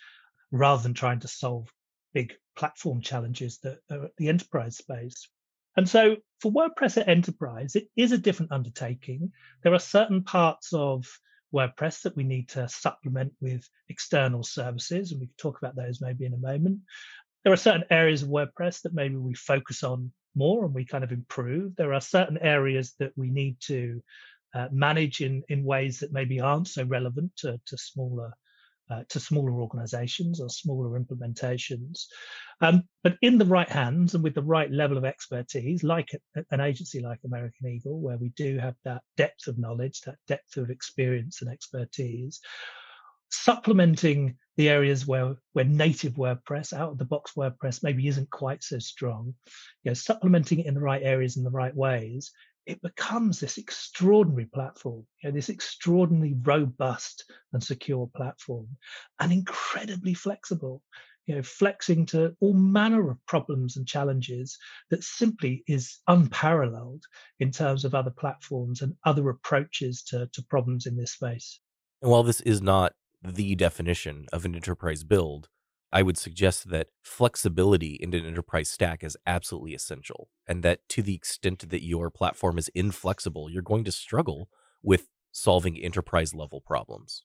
rather 0.52 0.80
than 0.80 0.94
trying 0.94 1.18
to 1.20 1.28
solve 1.28 1.72
big 2.12 2.32
platform 2.56 3.00
challenges 3.00 3.58
that 3.64 3.80
are 3.90 4.04
at 4.04 4.16
the 4.16 4.28
enterprise 4.28 4.76
space. 4.76 5.28
And 5.76 5.88
so 5.88 6.16
for 6.40 6.52
WordPress 6.52 6.99
at 6.99 7.09
enterprise, 7.09 7.75
it 7.75 7.88
is 7.97 8.12
a 8.12 8.19
different 8.19 8.52
undertaking. 8.52 9.33
There 9.62 9.75
are 9.75 9.78
certain 9.78 10.23
parts 10.23 10.73
of 10.73 11.07
WordPress 11.52 12.02
that 12.02 12.16
we 12.16 12.25
need 12.25 12.49
to 12.50 12.69
supplement 12.69 13.33
with 13.40 13.69
external 13.88 14.43
services, 14.43 15.12
and 15.12 15.21
we 15.21 15.26
can 15.26 15.37
talk 15.37 15.59
about 15.59 15.76
those 15.76 16.00
maybe 16.00 16.26
in 16.26 16.35
a 16.35 16.38
moment. 16.38 16.81
There 17.43 17.52
are 17.52 17.57
certain 17.57 17.85
areas 17.90 18.23
of 18.23 18.28
WordPress 18.28 18.83
that 18.83 18.95
maybe 18.95 19.16
we 19.16 19.35
focus 19.35 19.83
on 19.83 20.12
more 20.35 20.64
and 20.64 20.75
we 20.75 20.85
kind 20.85 21.04
of 21.04 21.12
improve. 21.12 21.76
There 21.76 21.95
are 21.95 22.00
certain 22.00 22.38
areas 22.38 22.95
that 22.99 23.12
we 23.16 23.31
need 23.31 23.59
to 23.66 24.02
uh, 24.54 24.69
manage 24.71 25.21
in, 25.21 25.43
in 25.49 25.64
ways 25.64 26.00
that 26.00 26.12
maybe 26.12 26.40
aren't 26.40 26.69
so 26.69 26.85
relevant 26.85 27.37
to, 27.38 27.61
to 27.66 27.76
smaller 27.76 28.33
uh, 28.90 29.02
to 29.08 29.20
smaller 29.20 29.52
organizations 29.52 30.40
or 30.40 30.48
smaller 30.48 30.98
implementations. 30.98 32.06
Um, 32.60 32.82
but 33.02 33.16
in 33.22 33.38
the 33.38 33.44
right 33.44 33.68
hands 33.68 34.14
and 34.14 34.22
with 34.22 34.34
the 34.34 34.42
right 34.42 34.70
level 34.70 34.98
of 34.98 35.04
expertise, 35.04 35.82
like 35.82 36.10
a, 36.36 36.44
an 36.50 36.60
agency 36.60 37.00
like 37.00 37.20
American 37.24 37.68
Eagle, 37.68 38.00
where 38.00 38.18
we 38.18 38.30
do 38.30 38.58
have 38.58 38.74
that 38.84 39.02
depth 39.16 39.46
of 39.46 39.58
knowledge, 39.58 40.00
that 40.02 40.18
depth 40.28 40.56
of 40.56 40.70
experience 40.70 41.42
and 41.42 41.50
expertise, 41.50 42.40
supplementing 43.30 44.36
the 44.56 44.68
areas 44.68 45.06
where 45.06 45.34
where 45.52 45.64
native 45.64 46.14
WordPress, 46.14 46.72
out 46.72 46.92
of 46.92 46.98
the 46.98 47.04
box 47.04 47.32
WordPress 47.36 47.82
maybe 47.82 48.06
isn't 48.06 48.30
quite 48.30 48.62
so 48.62 48.78
strong, 48.78 49.34
you 49.82 49.90
know, 49.90 49.94
supplementing 49.94 50.60
it 50.60 50.66
in 50.66 50.74
the 50.74 50.80
right 50.80 51.02
areas 51.02 51.36
in 51.36 51.42
the 51.42 51.50
right 51.50 51.74
ways 51.74 52.30
it 52.66 52.80
becomes 52.83 53.40
this 53.40 53.59
extraordinary 53.59 54.47
platform, 54.47 55.06
you 55.23 55.28
know, 55.28 55.35
this 55.35 55.50
extraordinarily 55.50 56.35
robust 56.42 57.25
and 57.52 57.62
secure 57.62 58.11
platform, 58.16 58.68
and 59.21 59.33
incredibly 59.33 60.14
flexible. 60.14 60.83
You 61.26 61.37
know, 61.37 61.42
flexing 61.42 62.04
to 62.09 62.37
all 62.40 62.52
manner 62.52 63.11
of 63.11 63.16
problems 63.26 63.78
and 63.78 63.88
challenges 63.88 64.59
that 64.90 65.02
simply 65.02 65.64
is 65.66 66.00
unparalleled 66.06 67.02
in 67.40 67.50
terms 67.50 67.87
of 67.87 67.94
other 67.94 68.11
platforms 68.11 68.83
and 68.83 68.94
other 69.06 69.30
approaches 69.30 70.02
to, 70.09 70.28
to 70.35 70.42
problems 70.42 70.85
in 70.85 70.99
this 70.99 71.12
space. 71.12 71.61
And 72.02 72.11
while 72.11 72.25
this 72.25 72.42
is 72.42 72.61
not 72.61 72.92
the 73.23 73.54
definition 73.54 74.26
of 74.35 74.44
an 74.44 74.54
enterprise 74.54 75.02
build, 75.02 75.49
I 75.94 76.02
would 76.02 76.18
suggest 76.18 76.70
that 76.70 76.88
flexibility 77.04 77.94
in 77.94 78.12
an 78.14 78.26
enterprise 78.26 78.68
stack 78.68 79.04
is 79.04 79.16
absolutely 79.26 79.74
essential. 79.74 80.28
And 80.44 80.64
that 80.64 80.80
to 80.90 81.02
the 81.02 81.14
extent 81.14 81.70
that 81.70 81.84
your 81.84 82.10
platform 82.10 82.58
is 82.58 82.68
inflexible, 82.74 83.48
you're 83.48 83.62
going 83.62 83.84
to 83.84 83.92
struggle 83.92 84.48
with 84.82 85.06
solving 85.30 85.78
enterprise 85.78 86.34
level 86.34 86.60
problems. 86.60 87.22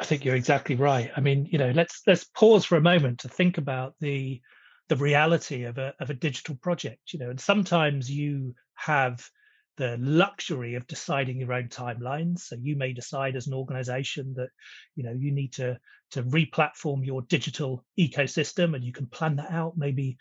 I 0.00 0.04
think 0.04 0.24
you're 0.24 0.34
exactly 0.34 0.76
right. 0.76 1.10
I 1.14 1.20
mean, 1.20 1.46
you 1.52 1.58
know, 1.58 1.72
let's 1.72 2.00
let's 2.06 2.24
pause 2.24 2.64
for 2.64 2.76
a 2.76 2.80
moment 2.80 3.20
to 3.20 3.28
think 3.28 3.58
about 3.58 3.94
the 4.00 4.40
the 4.88 4.96
reality 4.96 5.64
of 5.64 5.76
a 5.76 5.92
of 6.00 6.08
a 6.08 6.14
digital 6.14 6.56
project, 6.56 7.12
you 7.12 7.18
know, 7.18 7.28
and 7.28 7.40
sometimes 7.40 8.10
you 8.10 8.54
have 8.76 9.28
the 9.76 9.96
luxury 9.98 10.74
of 10.74 10.86
deciding 10.86 11.40
your 11.40 11.52
own 11.52 11.68
timelines. 11.68 12.40
So 12.40 12.56
you 12.60 12.76
may 12.76 12.92
decide 12.92 13.36
as 13.36 13.46
an 13.46 13.54
organization 13.54 14.34
that 14.36 14.50
you 14.94 15.04
know 15.04 15.12
you 15.12 15.32
need 15.32 15.52
to 15.54 15.78
to 16.12 16.22
replatform 16.24 17.04
your 17.04 17.22
digital 17.22 17.84
ecosystem, 17.98 18.74
and 18.74 18.84
you 18.84 18.92
can 18.92 19.06
plan 19.06 19.36
that 19.36 19.50
out 19.50 19.74
maybe 19.76 20.16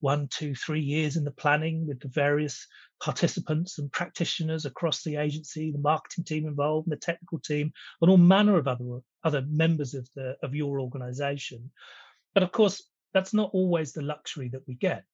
one, 0.00 0.28
two, 0.28 0.54
three 0.54 0.80
years 0.80 1.16
in 1.16 1.24
the 1.24 1.30
planning 1.30 1.86
with 1.86 2.00
the 2.00 2.08
various 2.08 2.66
participants 3.00 3.78
and 3.78 3.90
practitioners 3.90 4.64
across 4.64 5.02
the 5.02 5.16
agency, 5.16 5.72
the 5.72 5.78
marketing 5.78 6.24
team 6.24 6.46
involved, 6.46 6.86
and 6.86 6.92
the 6.92 7.00
technical 7.00 7.38
team, 7.40 7.72
and 8.00 8.10
all 8.10 8.16
manner 8.16 8.56
of 8.58 8.68
other 8.68 9.00
other 9.24 9.42
members 9.48 9.94
of 9.94 10.08
the 10.14 10.36
of 10.42 10.54
your 10.54 10.80
organization. 10.80 11.70
But 12.34 12.42
of 12.42 12.52
course, 12.52 12.82
that's 13.14 13.34
not 13.34 13.50
always 13.52 13.92
the 13.92 14.02
luxury 14.02 14.48
that 14.50 14.66
we 14.66 14.74
get. 14.74 15.04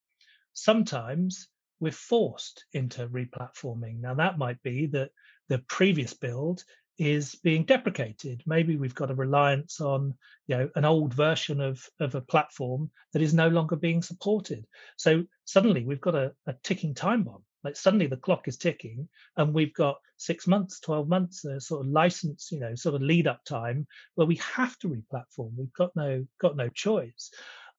Sometimes 0.53 1.49
we're 1.85 1.93
forced 1.93 2.65
into 2.73 3.07
replatforming. 3.09 4.01
Now, 4.01 4.15
that 4.15 4.39
might 4.39 4.61
be 4.63 4.87
that 4.87 5.11
the 5.51 5.59
previous 5.69 6.15
build 6.15 6.65
is 6.97 7.35
being 7.35 7.65
deprecated. 7.65 8.43
Maybe 8.47 8.77
we've 8.77 8.95
got 8.95 9.11
a 9.11 9.15
reliance 9.15 9.83
on 9.83 10.15
you 10.47 10.57
know 10.57 10.71
an 10.77 10.87
old 10.87 11.13
version 11.13 11.61
of, 11.61 11.85
of 12.01 12.15
a 12.15 12.23
platform 12.23 12.91
that 13.13 13.21
is 13.21 13.35
no 13.35 13.49
longer 13.49 13.77
being 13.77 14.01
supported. 14.01 14.65
So 14.97 15.25
suddenly 15.45 15.85
we've 15.85 16.01
got 16.01 16.15
a, 16.15 16.33
a 16.47 16.55
ticking 16.63 16.95
time 16.95 17.25
bomb. 17.25 17.43
Like 17.65 17.77
suddenly 17.77 18.07
the 18.07 18.17
clock 18.17 18.49
is 18.49 18.57
ticking 18.57 19.09
and 19.37 19.53
we've 19.53 19.75
got 19.75 19.97
six 20.17 20.47
months, 20.47 20.81
12 20.81 21.09
months, 21.09 21.45
a 21.45 21.61
sort 21.61 21.85
of 21.85 21.93
license, 21.93 22.51
you 22.51 22.61
know, 22.61 22.75
sort 22.75 22.95
of 22.95 23.03
lead 23.03 23.27
up 23.27 23.45
time 23.45 23.87
where 24.15 24.27
we 24.27 24.37
have 24.37 24.79
to 24.79 24.89
replatform. 24.89 25.53
We've 25.57 25.73
got 25.73 25.91
no 25.97 26.25
got 26.41 26.57
no 26.57 26.69
choice. 26.71 27.31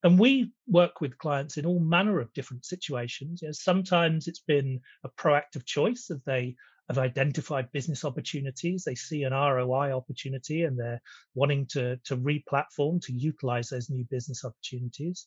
And 0.05 0.19
we 0.19 0.51
work 0.67 1.01
with 1.01 1.17
clients 1.17 1.57
in 1.57 1.65
all 1.65 1.79
manner 1.79 2.19
of 2.19 2.31
different 2.33 2.63
situations. 2.63 3.41
You 3.41 3.47
know, 3.47 3.53
sometimes 3.53 4.27
it's 4.27 4.43
been 4.47 4.79
a 5.03 5.09
proactive 5.09 5.65
choice 5.65 6.11
as 6.11 6.21
they 6.27 6.55
have 6.89 6.99
identified 6.99 7.71
business 7.71 8.05
opportunities. 8.05 8.83
They 8.83 8.93
see 8.93 9.23
an 9.23 9.33
ROI 9.33 9.93
opportunity 9.93 10.61
and 10.61 10.77
they're 10.77 11.01
wanting 11.33 11.65
to, 11.71 11.97
to 12.03 12.17
re-platform 12.17 12.99
to 12.99 13.13
utilize 13.13 13.69
those 13.69 13.89
new 13.89 14.05
business 14.11 14.45
opportunities. 14.45 15.25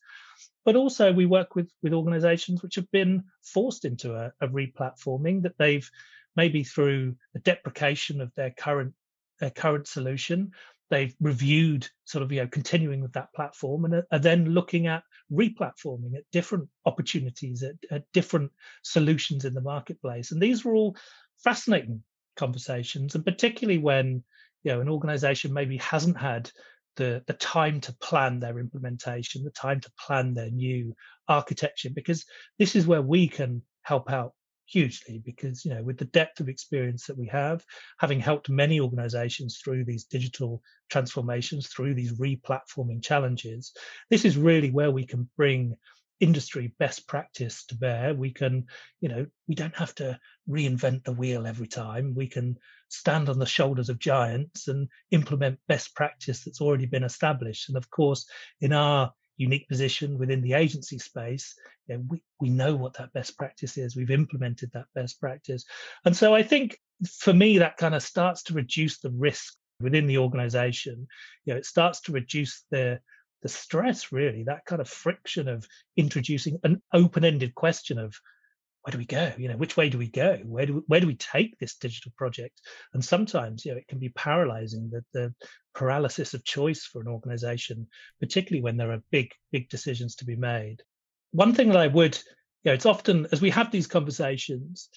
But 0.65 0.77
also 0.77 1.13
we 1.13 1.27
work 1.27 1.57
with, 1.57 1.73
with 1.83 1.93
organizations 1.93 2.63
which 2.63 2.77
have 2.77 2.89
been 2.93 3.25
forced 3.43 3.85
into 3.85 4.15
a, 4.15 4.31
a 4.41 4.47
re-platforming 4.47 5.43
that 5.43 5.59
they've 5.59 5.91
maybe 6.37 6.63
through 6.63 7.17
the 7.35 7.41
deprecation 7.41 8.21
of 8.21 8.33
their 8.37 8.53
current 8.53 8.95
their 9.41 9.51
current 9.51 9.87
solution 9.87 10.51
they've 10.91 11.15
reviewed 11.21 11.89
sort 12.05 12.23
of 12.23 12.33
you 12.33 12.41
know 12.41 12.49
continuing 12.49 13.01
with 13.01 13.13
that 13.13 13.33
platform 13.35 13.85
and 13.85 14.03
are, 14.11 14.19
then 14.19 14.47
looking 14.47 14.87
at 14.87 15.03
replatforming 15.33 16.17
at 16.17 16.25
different 16.33 16.69
opportunities 16.87 17.63
at, 17.63 17.75
at, 17.91 18.05
different 18.13 18.51
solutions 18.83 19.45
in 19.45 19.55
the 19.55 19.61
marketplace. 19.61 20.33
And 20.33 20.41
these 20.41 20.65
were 20.65 20.75
all 20.75 20.97
fascinating 21.45 22.03
conversations 22.37 23.15
and 23.15 23.25
particularly 23.25 23.79
when 23.79 24.23
you 24.63 24.73
know 24.73 24.81
an 24.81 24.89
organization 24.89 25.53
maybe 25.53 25.77
hasn't 25.79 26.17
had 26.17 26.51
the 26.97 27.23
the 27.27 27.33
time 27.35 27.81
to 27.81 27.93
plan 28.01 28.39
their 28.39 28.59
implementation 28.59 29.45
the 29.45 29.51
time 29.51 29.81
to 29.81 29.91
plan 29.99 30.35
their 30.35 30.51
new 30.51 30.95
architecture 31.29 31.91
because 31.93 32.25
this 32.59 32.77
is 32.77 32.87
where 32.87 33.03
we 33.03 33.29
can 33.29 33.63
help 33.83 34.11
out 34.11 34.33
hugely 34.69 35.21
because 35.25 35.65
you 35.65 35.75
know 35.75 35.83
with 35.83 35.99
the 35.99 36.05
depth 36.05 36.41
of 36.41 36.49
experience 36.49 37.07
that 37.07 37.17
we 37.17 37.27
have 37.27 37.65
having 37.99 38.21
helped 38.21 38.51
many 38.51 38.81
organizations 38.81 39.59
through 39.63 39.85
these 39.85 40.05
digital 40.05 40.63
transformations 40.91 41.69
through 41.69 41.95
these 41.95 42.19
re-platforming 42.19 43.03
challenges 43.03 43.73
this 44.11 44.25
is 44.25 44.37
really 44.37 44.71
where 44.71 44.91
we 44.91 45.05
can 45.05 45.29
bring 45.37 45.75
industry 46.21 46.75
best 46.79 47.07
practice 47.07 47.65
to 47.67 47.77
bear. 47.77 48.15
We 48.15 48.33
can 48.33 48.67
you 49.01 49.09
know 49.09 49.27
we 49.47 49.55
don't 49.55 49.77
have 49.77 49.95
to 49.97 50.19
reinvent 50.49 51.05
the 51.05 51.13
wheel 51.13 51.47
every 51.47 51.69
time. 51.69 52.15
We 52.15 52.27
can 52.27 52.59
stand 52.89 53.29
on 53.29 53.39
the 53.39 53.47
shoulders 53.47 53.89
of 53.89 53.99
giants 53.99 54.69
and 54.69 54.89
implement 55.11 55.61
best 55.69 55.95
practice 55.95 56.45
that's 56.45 56.61
already 56.61 56.87
been 56.87 57.05
established. 57.05 57.69
And 57.69 57.77
of 57.77 57.91
course 57.91 58.27
in 58.61 58.73
our 58.73 59.13
unique 59.39 59.69
position 59.69 60.19
within 60.19 60.43
the 60.43 60.53
agency 60.53 60.99
space, 60.99 61.55
you 61.87 61.97
know, 61.97 62.05
we, 62.09 62.23
we 62.41 62.51
know 62.51 62.77
what 62.77 62.95
that 62.99 63.13
best 63.13 63.39
practice 63.39 63.79
is. 63.79 63.97
We've 63.97 64.11
implemented 64.11 64.71
that 64.73 64.87
best 64.95 65.19
practice. 65.21 65.65
And 66.05 66.15
so 66.15 66.35
I 66.35 66.43
think 66.43 66.79
for 67.09 67.33
me, 67.33 67.59
that 67.59 67.79
kind 67.79 67.95
of 67.95 68.03
starts 68.03 68.43
to 68.45 68.55
reduce 68.55 68.99
the 68.99 69.11
risk 69.11 69.55
within 69.81 70.07
the 70.07 70.19
organization. 70.19 71.07
You 71.45 71.55
know, 71.55 71.59
it 71.59 71.67
starts 71.67 72.03
to 72.03 72.13
reduce 72.13 72.65
the 72.71 73.01
the 73.43 73.49
stress 73.49 74.11
really, 74.11 74.43
that 74.43 74.65
kind 74.65 74.81
of 74.81 74.89
friction 74.89 75.47
of 75.47 75.65
introducing 75.97 76.59
an 76.65 76.83
open-ended 76.93 77.55
question 77.55 77.97
of 77.97 78.13
where 78.83 78.93
do 78.93 78.99
we 78.99 79.05
go? 79.05 79.33
You 79.37 79.49
know, 79.49 79.57
which 79.57 79.77
way 79.77 79.89
do 79.89 79.99
we 79.99 80.09
go? 80.09 80.39
Where 80.45 80.67
do 80.67 80.75
we, 80.75 80.81
where 80.87 81.01
do 81.01 81.07
we 81.07 81.17
take 81.17 81.59
this 81.59 81.77
digital 81.77 82.13
project? 82.17 82.61
And 82.95 83.05
sometimes, 83.05 83.65
you 83.65 83.73
know, 83.73 83.79
it 83.79 83.89
can 83.89 83.99
be 83.99 84.09
paralyzing 84.11 84.91
that 84.91 85.05
the 85.13 85.35
paralysis 85.75 86.35
of 86.35 86.45
choice 86.45 86.85
for 86.85 87.01
an 87.01 87.09
organization, 87.09 87.89
particularly 88.21 88.63
when 88.63 88.77
there 88.77 88.93
are 88.93 89.03
big, 89.11 89.33
big 89.53 89.69
decisions 89.69 90.17
to 90.17 90.25
be 90.25 90.37
made. 90.37 90.83
One 91.33 91.55
thing 91.55 91.69
that 91.69 91.77
I 91.77 91.89
would, 91.89 92.17
you 92.65 92.71
know, 92.71 92.75
it's 92.75 92.87
often 92.87 93.27
as 93.33 93.43
we 93.43 93.51
have 93.51 93.71
these 93.71 93.87
conversations, 93.87 94.89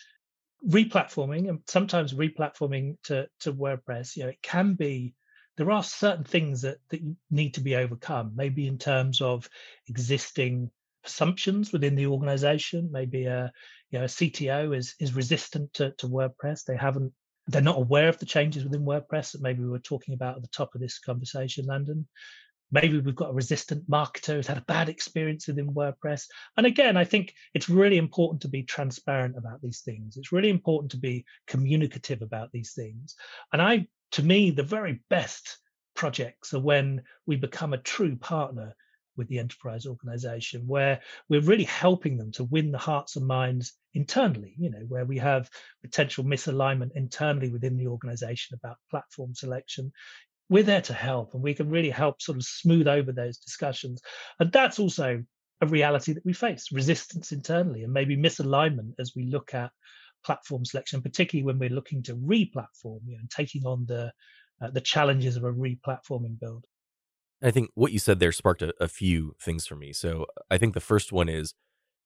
replatforming 0.67 1.50
and 1.50 1.59
sometimes 1.67 2.13
replatforming 2.13 2.97
to 3.03 3.27
to 3.41 3.53
WordPress, 3.53 4.15
you 4.15 4.23
know, 4.23 4.29
it 4.29 4.41
can 4.41 4.75
be 4.75 5.13
there 5.57 5.71
are 5.71 5.83
certain 5.83 6.23
things 6.23 6.61
that 6.61 6.77
that 6.89 7.01
need 7.29 7.55
to 7.55 7.61
be 7.61 7.75
overcome, 7.75 8.33
maybe 8.35 8.67
in 8.67 8.77
terms 8.77 9.21
of 9.21 9.50
existing 9.88 10.71
assumptions 11.05 11.72
within 11.72 11.96
the 11.96 12.08
organization. 12.08 12.89
Maybe 12.91 13.25
a 13.25 13.51
you 13.89 14.00
know 14.00 14.05
a 14.05 14.08
CTO 14.08 14.75
is 14.75 14.96
is 15.00 15.15
resistant 15.15 15.74
to, 15.74 15.91
to 15.98 16.08
WordPress. 16.08 16.65
They 16.65 16.77
haven't 16.77 17.13
they're 17.48 17.62
not 17.62 17.77
aware 17.77 18.10
of 18.10 18.20
the 18.20 18.25
changes 18.25 18.63
within 18.63 18.86
WordPress 18.86 19.31
that 19.31 19.41
maybe 19.41 19.63
we 19.63 19.70
were 19.70 19.79
talking 19.79 20.13
about 20.13 20.38
at 20.38 20.41
the 20.41 20.48
top 20.50 20.75
of 20.75 20.81
this 20.81 21.00
conversation, 21.00 21.65
Landon. 21.65 22.08
Maybe 22.74 22.98
we've 22.98 23.15
got 23.15 23.31
a 23.31 23.34
resistant 23.34 23.89
marketer 23.89 24.36
who's 24.36 24.48
had 24.48 24.58
a 24.58 24.65
bad 24.65 24.88
experience 24.88 25.48
within 25.48 25.74
WordPress. 25.74 26.24
And 26.55 26.65
again, 26.65 26.96
I 26.96 27.03
think 27.03 27.34
it's 27.53 27.67
really 27.67 27.98
important 27.98 28.41
to 28.43 28.48
be 28.48 28.63
transparent 28.63 29.38
about 29.38 29.62
these 29.62 29.81
things. 29.81 30.15
It's 30.15 30.31
really 30.31 30.50
important 30.50 30.91
to 30.91 30.98
be 30.98 31.25
communicative 31.48 32.22
about 32.22 32.50
these 32.53 32.72
things. 32.74 33.15
And 33.51 33.62
I, 33.62 33.88
to 34.12 34.24
me, 34.24 34.51
the 34.51 34.63
very 34.63 35.01
best 35.10 35.58
projects 35.96 36.53
are 36.53 36.62
when 36.62 37.01
we 37.25 37.36
become 37.36 37.74
a 37.74 37.77
true 37.77 38.15
partner 38.15 38.74
with 39.17 39.27
the 39.27 39.39
enterprise 39.39 39.85
organization 39.85 40.63
where 40.67 41.01
we're 41.29 41.41
really 41.41 41.65
helping 41.65 42.17
them 42.17 42.31
to 42.31 42.43
win 42.43 42.71
the 42.71 42.77
hearts 42.77 43.15
and 43.15 43.27
minds 43.27 43.73
internally 43.93 44.53
you 44.57 44.69
know 44.69 44.85
where 44.87 45.05
we 45.05 45.17
have 45.17 45.49
potential 45.83 46.23
misalignment 46.23 46.91
internally 46.95 47.49
within 47.49 47.77
the 47.77 47.87
organization 47.87 48.57
about 48.61 48.77
platform 48.89 49.33
selection. 49.33 49.91
We're 50.49 50.63
there 50.63 50.81
to 50.81 50.93
help 50.93 51.33
and 51.33 51.43
we 51.43 51.53
can 51.53 51.69
really 51.69 51.89
help 51.89 52.21
sort 52.21 52.37
of 52.37 52.43
smooth 52.43 52.87
over 52.87 53.11
those 53.11 53.37
discussions. 53.37 54.01
And 54.39 54.51
that's 54.51 54.79
also 54.79 55.23
a 55.61 55.67
reality 55.67 56.13
that 56.13 56.25
we 56.25 56.33
face 56.33 56.71
resistance 56.71 57.31
internally 57.31 57.83
and 57.83 57.93
maybe 57.93 58.17
misalignment 58.17 58.93
as 58.99 59.13
we 59.15 59.25
look 59.25 59.53
at 59.53 59.71
platform 60.25 60.65
selection 60.65 61.01
particularly 61.01 61.45
when 61.45 61.57
we're 61.57 61.69
looking 61.69 62.03
to 62.03 62.15
re-platform 62.15 62.99
you 63.07 63.13
know, 63.13 63.19
and 63.19 63.29
taking 63.29 63.65
on 63.65 63.85
the 63.87 64.11
uh, 64.61 64.69
the 64.69 64.81
challenges 64.81 65.37
of 65.37 65.43
a 65.43 65.51
re-platforming 65.51 66.39
build 66.39 66.65
I 67.41 67.51
think 67.51 67.71
what 67.74 67.91
you 67.91 68.00
said 68.00 68.19
there 68.19 68.31
sparked 68.31 68.62
a, 68.62 68.74
a 68.79 68.88
few 68.88 69.36
things 69.41 69.65
for 69.65 69.75
me. 69.75 69.93
So 69.93 70.25
I 70.50 70.57
think 70.57 70.74
the 70.74 70.79
first 70.79 71.12
one 71.12 71.29
is 71.29 71.53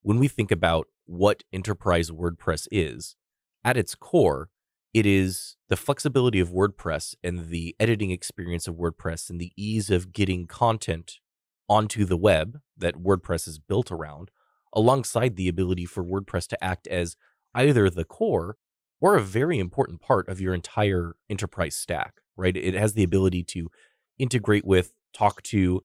when 0.02 0.20
we 0.20 0.28
think 0.28 0.52
about 0.52 0.88
what 1.06 1.44
enterprise 1.52 2.12
WordPress 2.12 2.68
is, 2.72 3.16
at 3.64 3.78
its 3.78 3.96
core, 3.96 4.50
it 4.94 5.06
is 5.06 5.58
the 5.68 5.76
flexibility 5.76 6.40
of 6.40 6.52
WordPress 6.52 7.16
and 7.24 7.50
the 7.50 7.76
editing 7.80 8.12
experience 8.12 8.68
of 8.68 8.76
WordPress 8.76 9.30
and 9.30 9.42
the 9.42 9.52
ease 9.58 9.90
of 9.90 10.14
getting 10.14 10.48
content 10.48 11.20
onto 11.68 12.06
the 12.06 12.18
web 12.18 12.60
that 12.78 13.04
WordPress 13.04 13.48
is 13.48 13.60
built 13.60 13.92
around, 13.92 14.32
alongside 14.74 15.36
the 15.36 15.50
ability 15.50 15.86
for 15.86 16.04
WordPress 16.04 16.48
to 16.48 16.64
act 16.64 16.88
as 16.88 17.18
either 17.54 17.90
the 17.90 18.06
core 18.06 18.58
or 19.02 19.16
a 19.16 19.22
very 19.22 19.60
important 19.60 20.00
part 20.00 20.30
of 20.30 20.40
your 20.40 20.54
entire 20.54 21.16
enterprise 21.30 21.76
stack, 21.76 22.22
right? 22.38 22.56
It 22.56 22.74
has 22.76 22.94
the 22.94 23.04
ability 23.04 23.44
to 23.44 23.70
integrate 24.18 24.66
with, 24.66 24.94
talk 25.16 25.42
to, 25.44 25.82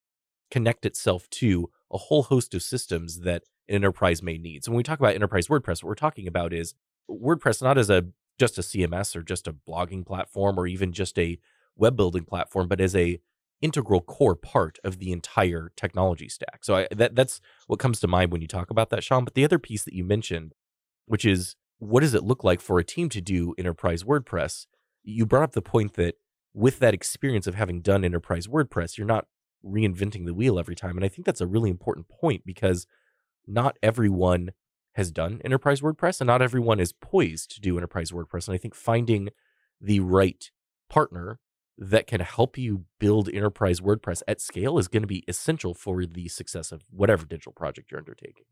connect 0.51 0.85
itself 0.85 1.29
to 1.31 1.71
a 1.93 1.99
whole 1.99 2.25
host 2.25 2.55
of 2.55 2.63
systems 2.63 3.21
that 3.21 3.43
an 3.69 3.77
enterprise 3.77 4.23
may 4.23 4.39
need. 4.39 4.65
So 4.65 4.73
when 4.73 4.77
we 4.77 4.83
talk 4.83 4.99
about 4.99 5.15
enterprise 5.15 5.49
WordPress, 5.49 5.83
what 5.83 5.85
we're 5.85 5.95
talking 5.95 6.27
about 6.27 6.53
is 6.53 6.75
WordPress 7.11 7.63
not 7.63 7.79
as 7.79 7.91
a 7.91 8.07
just 8.39 8.59
a 8.59 8.63
CMS 8.63 9.15
or 9.15 9.23
just 9.23 9.47
a 9.47 9.53
blogging 9.53 10.05
platform 10.05 10.59
or 10.59 10.67
even 10.67 10.93
just 10.93 11.19
a 11.19 11.39
web 11.77 11.97
building 11.97 12.25
platform, 12.25 12.69
but 12.69 12.81
as 12.81 12.97
a 12.97 13.21
integral 13.61 14.01
core 14.01 14.35
part 14.35 14.79
of 14.83 14.99
the 14.99 15.13
entire 15.13 15.71
technology 15.77 16.29
stack. 16.29 16.61
So 16.65 16.77
I, 16.77 16.89
that 16.91 17.15
that's 17.15 17.41
what 17.67 17.79
comes 17.79 18.01
to 18.01 18.09
mind 18.09 18.33
when 18.33 18.41
you 18.41 18.49
talk 18.49 18.71
about 18.71 18.91
that, 18.91 19.05
Sean. 19.05 19.25
But 19.25 19.35
the 19.35 19.45
other 19.45 19.59
piece 19.59 19.85
that 19.85 19.95
you 19.95 20.05
mentioned, 20.05 20.55
which 21.07 21.25
is 21.25 21.57
what 21.79 22.01
does 22.01 22.15
it 22.15 22.25
look 22.25 22.43
like 22.43 22.61
for 22.61 22.79
a 22.79 22.85
team 22.85 23.09
to 23.11 23.21
do 23.21 23.55
enterprise 23.59 24.03
WordPress? 24.03 24.67
You 25.03 25.27
brought 25.27 25.45
up 25.45 25.53
the 25.53 25.63
point 25.63 25.95
that 25.95 26.17
with 26.55 26.79
that 26.81 26.95
experience 26.95 27.47
of 27.47 27.55
having 27.55 27.81
done 27.81 28.05
enterprise 28.05 28.47
WordPress, 28.47 28.99
you're 28.99 29.07
not 29.07 29.27
reinventing 29.65 30.27
the 30.27 30.35
wheel 30.35 30.59
every 30.59 30.75
time. 30.75 30.97
And 30.97 31.05
I 31.05 31.09
think 31.09 31.27
that's 31.27 31.41
a 31.41 31.47
really 31.47 31.71
important 31.71 32.09
point 32.09 32.45
because 32.45 32.87
not 33.47 33.77
everyone 33.83 34.51
has 34.95 35.11
done 35.11 35.41
enterprise 35.45 35.81
WordPress 35.81 36.21
and 36.21 36.27
not 36.27 36.43
everyone 36.43 36.81
is 36.81 36.93
poised 36.93 37.51
to 37.53 37.61
do 37.61 37.77
enterprise 37.77 38.11
WordPress. 38.11 38.49
And 38.49 38.55
I 38.55 38.59
think 38.59 38.75
finding 38.75 39.29
the 39.81 40.01
right 40.01 40.51
partner 40.89 41.39
that 41.79 42.07
can 42.07 42.21
help 42.21 42.59
you 42.59 42.85
build 42.99 43.29
enterprise 43.33 43.81
WordPress 43.81 44.23
at 44.29 44.41
scale 44.41 44.79
is 44.79 44.89
going 44.89 45.03
to 45.03 45.07
be 45.07 45.25
essential 45.29 45.73
for 45.73 46.05
the 46.05 46.29
success 46.29 46.73
of 46.73 46.83
whatever 46.91 47.25
digital 47.25 47.53
project 47.53 47.91
you're 47.91 48.01
undertaking. 48.01 48.45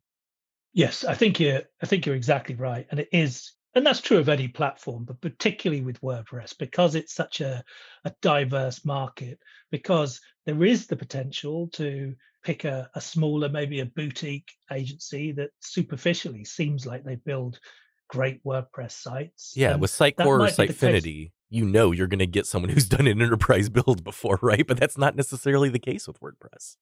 Yes, 0.73 1.05
I 1.05 1.15
think 1.15 1.41
you're 1.41 1.63
I 1.83 1.87
think 1.87 2.07
you're 2.07 2.15
exactly 2.15 2.55
right. 2.55 2.87
And 2.91 3.01
it 3.01 3.09
is 3.13 3.53
and 3.79 3.87
that's 3.87 4.01
true 4.01 4.19
of 4.19 4.29
any 4.29 4.49
platform, 4.49 5.05
but 5.05 5.21
particularly 5.21 5.83
with 5.83 6.01
WordPress, 6.01 6.59
because 6.59 6.97
it's 6.97 7.15
such 7.15 7.41
a, 7.41 7.63
a 8.05 8.13
diverse 8.21 8.85
market, 8.85 9.39
because 9.71 10.21
there 10.47 10.65
is 10.65 10.89
the 10.89 10.97
potential 10.97 11.69
to 11.75 12.13
pick 12.43 12.65
a, 12.65 12.91
a 12.97 13.01
smaller, 13.01 13.49
maybe 13.49 13.79
a 13.79 13.87
boutique 13.87 14.51
agency 14.73 15.31
that 15.31 15.51
superficially 15.61 16.45
seems 16.45 16.87
like 16.87 17.05
they 17.05 17.15
build 17.15 17.61
great 18.09 18.43
WordPress 18.43 18.91
sites. 18.91 19.53
Yeah, 19.55 19.77
with 19.77 19.93
Sitecore 19.93 20.27
or 20.27 20.49
Sitefinity, 20.49 21.31
you 21.49 21.65
know 21.65 21.93
you're 21.93 22.09
going 22.09 22.19
to 22.19 22.27
get 22.27 22.47
someone 22.47 22.71
who's 22.71 22.89
done 22.89 23.07
an 23.07 23.23
enterprise 23.23 23.69
build 23.69 24.03
before, 24.03 24.41
right? 24.43 24.67
But 24.67 24.81
that's 24.81 24.99
not 24.99 25.15
necessarily 25.15 25.69
the 25.69 25.79
case 25.79 26.09
with 26.09 26.19
WordPress. 26.19 26.75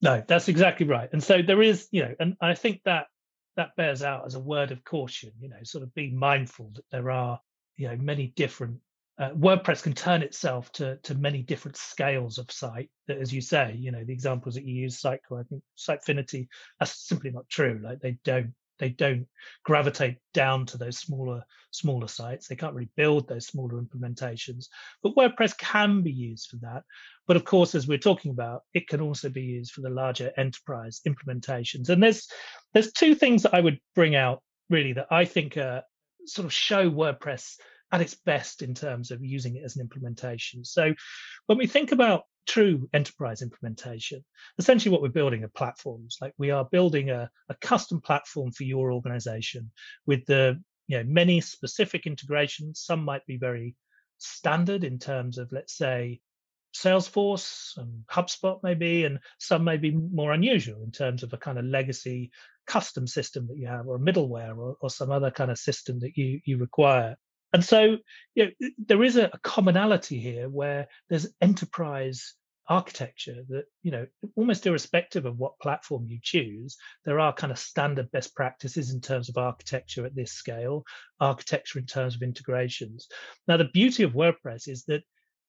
No, 0.00 0.22
that's 0.28 0.46
exactly 0.46 0.86
right. 0.86 1.08
And 1.12 1.24
so 1.24 1.42
there 1.42 1.60
is, 1.60 1.88
you 1.90 2.02
know, 2.02 2.14
and 2.20 2.36
I 2.40 2.54
think 2.54 2.82
that 2.84 3.06
that 3.56 3.76
bears 3.76 4.02
out 4.02 4.26
as 4.26 4.34
a 4.34 4.40
word 4.40 4.72
of 4.72 4.84
caution, 4.84 5.32
you 5.40 5.48
know, 5.48 5.62
sort 5.62 5.82
of 5.82 5.94
be 5.94 6.10
mindful 6.10 6.70
that 6.74 6.84
there 6.90 7.10
are, 7.10 7.40
you 7.76 7.88
know, 7.88 7.96
many 7.96 8.28
different 8.36 8.78
uh, 9.18 9.30
WordPress 9.32 9.82
can 9.82 9.92
turn 9.92 10.22
itself 10.22 10.72
to 10.72 10.96
to 11.02 11.14
many 11.14 11.42
different 11.42 11.76
scales 11.76 12.38
of 12.38 12.50
site. 12.50 12.90
That, 13.06 13.18
as 13.18 13.32
you 13.32 13.42
say, 13.42 13.76
you 13.78 13.92
know, 13.92 14.02
the 14.02 14.14
examples 14.14 14.54
that 14.54 14.64
you 14.64 14.74
use, 14.74 15.00
Sitecore, 15.00 15.40
I 15.40 15.42
think 15.42 15.62
Sitefinity, 15.76 16.48
that's 16.78 17.06
simply 17.06 17.30
not 17.30 17.48
true. 17.48 17.80
Like 17.82 18.00
they 18.00 18.16
don't 18.24 18.54
they 18.80 18.88
don't 18.88 19.28
gravitate 19.64 20.16
down 20.34 20.66
to 20.66 20.78
those 20.78 20.98
smaller 20.98 21.44
smaller 21.70 22.08
sites. 22.08 22.48
They 22.48 22.56
can't 22.56 22.74
really 22.74 22.90
build 22.96 23.28
those 23.28 23.46
smaller 23.46 23.80
implementations. 23.80 24.66
But 25.04 25.14
wordpress 25.14 25.56
can 25.56 26.02
be 26.02 26.10
used 26.10 26.48
for 26.50 26.56
that. 26.56 26.82
But 27.28 27.36
of 27.36 27.44
course 27.44 27.76
as 27.76 27.86
we're 27.86 27.98
talking 27.98 28.32
about 28.32 28.62
it 28.74 28.88
can 28.88 29.00
also 29.00 29.28
be 29.28 29.42
used 29.42 29.70
for 29.70 29.82
the 29.82 29.90
larger 29.90 30.32
enterprise 30.36 31.00
implementations. 31.06 31.88
And 31.88 32.02
there's 32.02 32.28
there's 32.72 32.92
two 32.92 33.14
things 33.14 33.42
that 33.42 33.54
i 33.54 33.60
would 33.60 33.78
bring 33.94 34.14
out 34.14 34.42
really 34.68 34.92
that 34.92 35.06
i 35.10 35.24
think 35.24 35.56
uh, 35.56 35.82
sort 36.26 36.46
of 36.46 36.52
show 36.52 36.90
wordpress 36.90 37.56
at 37.92 38.00
its 38.00 38.14
best 38.14 38.62
in 38.62 38.74
terms 38.74 39.10
of 39.10 39.24
using 39.24 39.56
it 39.56 39.64
as 39.64 39.76
an 39.76 39.82
implementation 39.82 40.64
so 40.64 40.94
when 41.46 41.58
we 41.58 41.66
think 41.66 41.92
about 41.92 42.24
true 42.46 42.88
enterprise 42.92 43.42
implementation. 43.42 44.24
Essentially, 44.58 44.90
what 44.90 45.02
we're 45.02 45.08
building 45.08 45.44
are 45.44 45.48
platforms. 45.48 46.18
Like 46.20 46.34
we 46.36 46.50
are 46.50 46.64
building 46.64 47.10
a, 47.10 47.30
a 47.48 47.54
custom 47.60 48.00
platform 48.00 48.50
for 48.50 48.64
your 48.64 48.92
organization 48.92 49.70
with 50.06 50.26
the 50.26 50.60
you 50.88 50.98
know 50.98 51.04
many 51.06 51.40
specific 51.40 52.06
integrations. 52.06 52.80
Some 52.80 53.04
might 53.04 53.24
be 53.26 53.36
very 53.36 53.76
standard 54.18 54.84
in 54.84 54.98
terms 54.98 55.38
of, 55.38 55.52
let's 55.52 55.76
say, 55.76 56.20
Salesforce 56.74 57.76
and 57.78 58.04
HubSpot 58.10 58.60
maybe, 58.62 59.04
and 59.04 59.18
some 59.38 59.64
may 59.64 59.76
be 59.76 59.90
more 59.90 60.32
unusual 60.32 60.82
in 60.82 60.90
terms 60.90 61.22
of 61.22 61.32
a 61.32 61.38
kind 61.38 61.58
of 61.58 61.64
legacy 61.64 62.30
custom 62.66 63.06
system 63.06 63.46
that 63.48 63.58
you 63.58 63.66
have, 63.66 63.86
or 63.86 63.96
a 63.96 64.00
middleware, 64.00 64.56
or, 64.56 64.76
or 64.80 64.90
some 64.90 65.10
other 65.10 65.30
kind 65.30 65.50
of 65.50 65.58
system 65.58 66.00
that 66.00 66.16
you 66.16 66.40
you 66.44 66.58
require. 66.58 67.16
And 67.52 67.64
so, 67.64 67.98
you 68.34 68.44
know, 68.44 68.68
there 68.78 69.02
is 69.02 69.16
a, 69.16 69.30
a 69.32 69.38
commonality 69.42 70.18
here 70.18 70.48
where 70.48 70.88
there's 71.08 71.28
enterprise 71.40 72.34
architecture 72.70 73.42
that 73.48 73.64
you 73.82 73.90
know 73.90 74.06
almost 74.36 74.64
irrespective 74.64 75.26
of 75.26 75.36
what 75.36 75.58
platform 75.58 76.06
you 76.06 76.20
choose 76.22 76.76
there 77.04 77.18
are 77.18 77.32
kind 77.32 77.50
of 77.50 77.58
standard 77.58 78.08
best 78.12 78.32
practices 78.36 78.94
in 78.94 79.00
terms 79.00 79.28
of 79.28 79.36
architecture 79.36 80.06
at 80.06 80.14
this 80.14 80.30
scale 80.30 80.84
architecture 81.18 81.80
in 81.80 81.84
terms 81.86 82.14
of 82.14 82.22
integrations. 82.22 83.08
Now 83.48 83.56
the 83.56 83.64
beauty 83.64 84.04
of 84.04 84.12
wordpress 84.12 84.68
is 84.68 84.84
that 84.84 85.02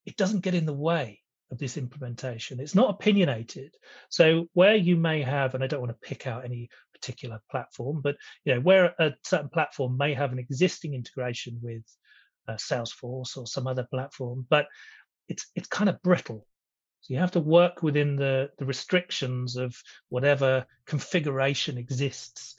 it 0.08 0.18
doesn't 0.18 0.42
get 0.42 0.56
in 0.56 0.66
the 0.66 0.74
way 0.74 1.21
of 1.52 1.58
this 1.58 1.78
implementation 1.78 2.60
it's 2.60 2.76
not 2.76 2.90
opinionated 2.90 3.76
so 4.10 4.48
where 4.54 4.76
you 4.76 4.96
may 4.96 5.22
have 5.22 5.54
and 5.54 5.64
i 5.64 5.68
don't 5.68 5.82
want 5.82 5.92
to 5.92 6.08
pick 6.08 6.26
out 6.26 6.46
any 6.46 6.70
particular 7.02 7.42
platform, 7.50 8.02
but 8.02 8.16
you 8.46 8.54
know 8.54 8.62
where 8.62 8.94
a 9.00 9.14
certain 9.24 9.50
platform 9.50 9.98
may 9.98 10.14
have 10.14 10.32
an 10.32 10.40
existing 10.40 10.94
integration 10.94 11.60
with 11.62 11.84
uh, 12.48 12.54
Salesforce 12.54 13.38
or 13.38 13.48
some 13.48 13.68
other 13.68 13.88
platform, 13.90 14.46
but 14.50 14.68
it's 15.28 15.48
it's 15.56 15.68
kind 15.68 15.90
of 15.90 16.02
brittle. 16.04 16.46
So 17.02 17.14
you 17.14 17.20
have 17.20 17.32
to 17.32 17.40
work 17.40 17.82
within 17.82 18.16
the 18.16 18.52
the 18.60 18.66
restrictions 18.66 19.58
of 19.58 19.76
whatever 20.10 20.66
configuration 20.86 21.78
exists 21.78 22.56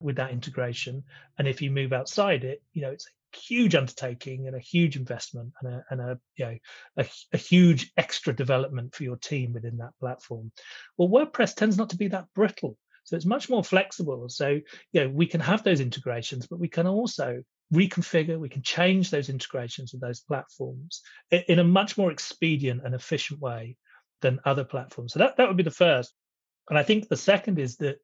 with 0.00 0.16
that 0.16 0.32
integration. 0.32 1.04
And 1.38 1.46
if 1.46 1.62
you 1.62 1.70
move 1.70 1.92
outside 1.92 2.44
it, 2.44 2.62
you 2.72 2.82
know 2.82 2.90
it's 2.90 3.06
huge 3.34 3.74
undertaking 3.74 4.46
and 4.46 4.56
a 4.56 4.60
huge 4.60 4.96
investment 4.96 5.52
and 5.60 5.74
a, 5.74 5.84
and 5.90 6.00
a 6.00 6.18
you 6.36 6.44
know 6.44 6.58
a, 6.98 7.06
a 7.32 7.36
huge 7.36 7.92
extra 7.96 8.34
development 8.34 8.94
for 8.94 9.04
your 9.04 9.16
team 9.16 9.52
within 9.52 9.78
that 9.78 9.92
platform. 10.00 10.52
Well, 10.96 11.08
WordPress 11.08 11.54
tends 11.54 11.76
not 11.76 11.90
to 11.90 11.96
be 11.96 12.08
that 12.08 12.26
brittle. 12.34 12.76
So 13.04 13.16
it's 13.16 13.26
much 13.26 13.50
more 13.50 13.62
flexible. 13.62 14.28
So, 14.30 14.60
you 14.92 15.00
know, 15.00 15.08
we 15.08 15.26
can 15.26 15.40
have 15.40 15.62
those 15.62 15.80
integrations, 15.80 16.46
but 16.46 16.58
we 16.58 16.68
can 16.68 16.86
also 16.86 17.42
reconfigure, 17.72 18.38
we 18.38 18.48
can 18.48 18.62
change 18.62 19.10
those 19.10 19.28
integrations 19.28 19.92
with 19.92 20.00
those 20.00 20.20
platforms 20.20 21.02
in 21.30 21.58
a 21.58 21.64
much 21.64 21.98
more 21.98 22.10
expedient 22.10 22.82
and 22.84 22.94
efficient 22.94 23.40
way 23.40 23.76
than 24.22 24.40
other 24.44 24.64
platforms. 24.64 25.12
So 25.12 25.18
that, 25.18 25.36
that 25.36 25.48
would 25.48 25.56
be 25.56 25.62
the 25.62 25.70
first. 25.70 26.14
And 26.70 26.78
I 26.78 26.82
think 26.82 27.08
the 27.08 27.16
second 27.16 27.58
is 27.58 27.76
that 27.76 27.96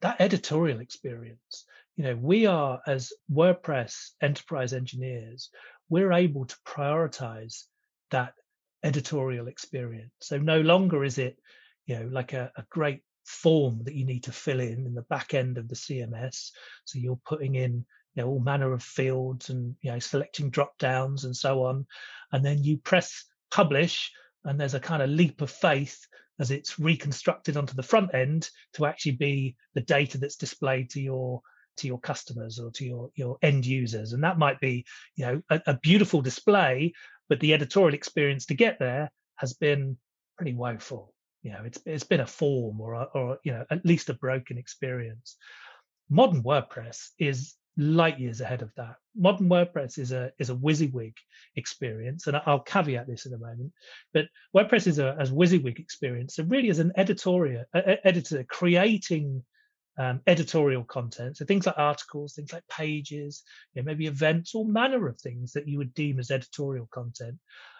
that 0.00 0.20
editorial 0.20 0.80
experience, 0.80 1.64
you 1.96 2.04
know, 2.04 2.16
we 2.16 2.46
are 2.46 2.80
as 2.86 3.12
WordPress 3.32 4.10
enterprise 4.22 4.72
engineers, 4.72 5.50
we're 5.88 6.12
able 6.12 6.44
to 6.44 6.56
prioritize 6.66 7.64
that 8.10 8.34
editorial 8.82 9.48
experience. 9.48 10.12
So 10.20 10.38
no 10.38 10.60
longer 10.60 11.04
is 11.04 11.18
it, 11.18 11.38
you 11.86 11.98
know, 11.98 12.08
like 12.12 12.34
a, 12.34 12.52
a 12.56 12.64
great 12.70 13.02
form 13.24 13.82
that 13.84 13.94
you 13.94 14.04
need 14.04 14.24
to 14.24 14.32
fill 14.32 14.60
in 14.60 14.86
in 14.86 14.94
the 14.94 15.02
back 15.02 15.34
end 15.34 15.58
of 15.58 15.68
the 15.68 15.74
CMS. 15.74 16.50
So 16.84 16.98
you're 16.98 17.20
putting 17.24 17.54
in 17.54 17.84
you 18.14 18.22
know 18.22 18.28
all 18.28 18.40
manner 18.40 18.72
of 18.72 18.82
fields 18.82 19.50
and 19.50 19.74
you 19.82 19.90
know 19.90 19.98
selecting 19.98 20.50
drop 20.50 20.78
downs 20.78 21.24
and 21.24 21.36
so 21.36 21.64
on, 21.64 21.86
and 22.32 22.44
then 22.44 22.62
you 22.62 22.78
press 22.78 23.24
publish, 23.50 24.10
and 24.44 24.60
there's 24.60 24.74
a 24.74 24.80
kind 24.80 25.02
of 25.02 25.10
leap 25.10 25.40
of 25.40 25.50
faith 25.50 26.06
as 26.38 26.50
it's 26.50 26.78
reconstructed 26.78 27.56
onto 27.56 27.74
the 27.74 27.82
front 27.82 28.14
end 28.14 28.50
to 28.74 28.84
actually 28.84 29.12
be 29.12 29.56
the 29.74 29.80
data 29.80 30.18
that's 30.18 30.36
displayed 30.36 30.90
to 30.90 31.00
your 31.00 31.40
to 31.78 31.86
your 31.86 32.00
customers 32.00 32.58
or 32.58 32.70
to 32.72 32.84
your 32.84 33.10
your 33.14 33.38
end 33.42 33.66
users. 33.66 34.12
And 34.12 34.24
that 34.24 34.38
might 34.38 34.60
be 34.60 34.84
you 35.14 35.26
know 35.26 35.42
a, 35.50 35.60
a 35.66 35.78
beautiful 35.78 36.22
display 36.22 36.92
but 37.28 37.40
the 37.40 37.54
editorial 37.54 37.94
experience 37.94 38.46
to 38.46 38.54
get 38.54 38.78
there 38.78 39.10
has 39.36 39.52
been 39.54 39.96
pretty 40.36 40.54
woeful. 40.54 41.12
You 41.42 41.52
know 41.52 41.62
it's 41.64 41.78
it's 41.86 42.04
been 42.04 42.20
a 42.20 42.26
form 42.26 42.80
or 42.80 42.94
a, 42.94 43.02
or 43.14 43.38
you 43.44 43.52
know 43.52 43.64
at 43.70 43.84
least 43.84 44.10
a 44.10 44.14
broken 44.14 44.58
experience. 44.58 45.36
Modern 46.08 46.42
wordpress 46.42 47.08
is 47.18 47.54
light 47.76 48.18
years 48.18 48.40
ahead 48.40 48.62
of 48.62 48.72
that. 48.76 48.96
Modern 49.16 49.48
wordpress 49.48 49.98
is 49.98 50.12
a 50.12 50.32
is 50.38 50.50
a 50.50 50.54
wysiwyg 50.54 51.14
experience 51.56 52.26
and 52.26 52.36
i'll 52.46 52.60
caveat 52.60 53.06
this 53.06 53.26
in 53.26 53.32
a 53.32 53.38
moment 53.38 53.72
but 54.12 54.26
wordpress 54.54 54.86
is 54.86 54.98
a 54.98 55.16
as 55.18 55.32
wysiwyg 55.32 55.78
experience 55.78 56.36
so 56.36 56.44
really 56.44 56.68
as 56.68 56.78
an 56.78 56.92
editorial 56.96 57.64
uh, 57.74 57.80
editor 58.04 58.44
creating 58.44 59.42
um, 59.98 60.20
editorial 60.26 60.84
content. 60.84 61.36
So 61.36 61.44
things 61.44 61.66
like 61.66 61.78
articles, 61.78 62.34
things 62.34 62.52
like 62.52 62.66
pages, 62.68 63.42
you 63.72 63.82
know, 63.82 63.86
maybe 63.86 64.06
events, 64.06 64.54
all 64.54 64.66
manner 64.66 65.08
of 65.08 65.20
things 65.20 65.52
that 65.52 65.68
you 65.68 65.78
would 65.78 65.94
deem 65.94 66.18
as 66.18 66.30
editorial 66.30 66.88
content. 66.92 67.36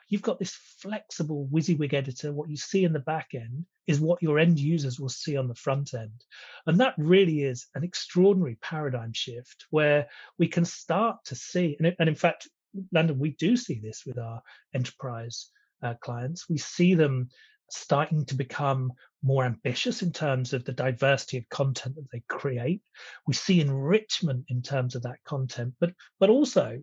You've 0.08 0.22
got 0.22 0.38
this 0.38 0.56
flexible 0.78 1.48
WYSIWYG 1.52 1.92
editor. 1.92 2.32
What 2.32 2.48
you 2.48 2.56
see 2.56 2.84
in 2.84 2.92
the 2.92 3.00
back 3.00 3.30
end 3.34 3.66
is 3.88 3.98
what 3.98 4.22
your 4.22 4.38
end 4.38 4.58
users 4.58 5.00
will 5.00 5.08
see 5.08 5.36
on 5.36 5.48
the 5.48 5.54
front 5.54 5.94
end. 5.94 6.22
And 6.66 6.78
that 6.78 6.94
really 6.96 7.42
is 7.42 7.66
an 7.74 7.82
extraordinary 7.82 8.56
paradigm 8.62 9.12
shift 9.12 9.66
where 9.70 10.06
we 10.38 10.46
can 10.46 10.64
start 10.64 11.16
to 11.24 11.34
see, 11.34 11.76
and, 11.80 12.08
in 12.08 12.14
fact, 12.14 12.48
Landon, 12.92 13.18
we 13.18 13.30
do 13.30 13.56
see 13.56 13.80
this 13.80 14.04
with 14.06 14.18
our 14.18 14.42
enterprise 14.74 15.50
uh, 15.82 15.94
clients. 16.00 16.48
We 16.48 16.58
see 16.58 16.94
them 16.94 17.28
starting 17.68 18.26
to 18.26 18.36
become 18.36 18.92
more 19.26 19.44
ambitious 19.44 20.02
in 20.02 20.12
terms 20.12 20.52
of 20.52 20.64
the 20.64 20.72
diversity 20.72 21.38
of 21.38 21.48
content 21.48 21.96
that 21.96 22.10
they 22.12 22.22
create. 22.28 22.80
We 23.26 23.34
see 23.34 23.60
enrichment 23.60 24.46
in 24.48 24.62
terms 24.62 24.94
of 24.94 25.02
that 25.02 25.22
content, 25.24 25.74
but 25.80 25.92
but 26.20 26.30
also 26.30 26.82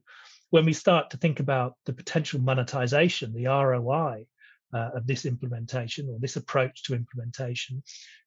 when 0.50 0.66
we 0.66 0.74
start 0.74 1.10
to 1.10 1.18
think 1.18 1.40
about 1.40 1.76
the 1.86 1.94
potential 1.94 2.42
monetization, 2.42 3.34
the 3.34 3.46
ROI 3.46 4.26
uh, 4.74 4.90
of 4.96 5.08
this 5.08 5.26
implementation 5.26 6.10
or 6.10 6.20
this 6.20 6.36
approach 6.36 6.84
to 6.84 6.94
implementation, 6.94 7.82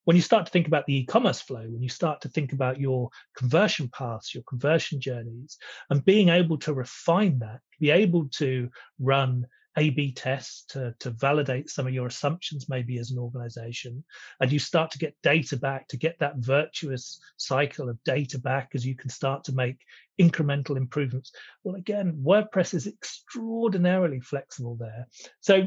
when 0.05 0.17
you 0.17 0.23
start 0.23 0.47
to 0.47 0.53
think 0.53 0.67
about 0.67 0.87
the 0.87 0.97
e-commerce 0.97 1.41
flow, 1.41 1.65
when 1.69 1.83
you 1.83 1.89
start 1.89 2.21
to 2.23 2.29
think 2.29 2.53
about 2.53 2.81
your 2.81 3.11
conversion 3.37 3.89
paths, 3.89 4.35
your 4.35 4.45
conversion 4.49 5.01
journeys, 5.01 5.59
and 5.91 6.05
being 6.05 6.31
able 6.31 6.59
to 6.59 6.73
refine 6.73 7.39
that, 7.41 7.61
be 7.81 7.91
able 7.91 8.29
to 8.39 8.71
run 8.99 9.47
a 9.77 9.91
B 9.91 10.13
tests 10.13 10.65
to, 10.71 10.95
to 11.01 11.11
validate 11.11 11.69
some 11.69 11.87
of 11.87 11.93
your 11.93 12.07
assumptions, 12.07 12.69
maybe 12.69 12.99
as 12.99 13.11
an 13.11 13.19
organization. 13.19 14.03
And 14.41 14.51
you 14.51 14.59
start 14.59 14.91
to 14.93 14.99
get 14.99 15.17
data 15.23 15.57
back 15.57 15.89
to 15.89 15.97
get 15.97 16.19
that 16.21 16.37
virtuous 16.39 17.21
cycle 17.37 17.89
of 17.89 18.03
data 18.05 18.39
back 18.39 18.71
as 18.75 18.87
you 18.87 18.97
can 18.97 19.11
start 19.11 19.45
to 19.45 19.53
make 19.53 19.79
incremental 20.21 20.77
improvements. 20.77 21.33
Well, 21.63 21.77
again, 21.77 22.23
WordPress 22.25 22.73
is 22.73 22.87
extraordinarily 22.87 24.21
flexible 24.21 24.77
there. 24.77 25.09
So 25.41 25.67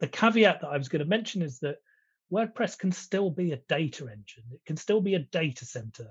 the 0.00 0.08
caveat 0.08 0.60
that 0.60 0.68
I 0.68 0.76
was 0.76 0.88
going 0.88 1.02
to 1.02 1.08
mention 1.08 1.40
is 1.42 1.58
that 1.60 1.76
WordPress 2.32 2.78
can 2.78 2.92
still 2.92 3.30
be 3.30 3.52
a 3.52 3.60
data 3.68 4.04
engine. 4.04 4.44
It 4.52 4.60
can 4.66 4.76
still 4.76 5.00
be 5.00 5.14
a 5.14 5.20
data 5.20 5.64
center. 5.64 6.08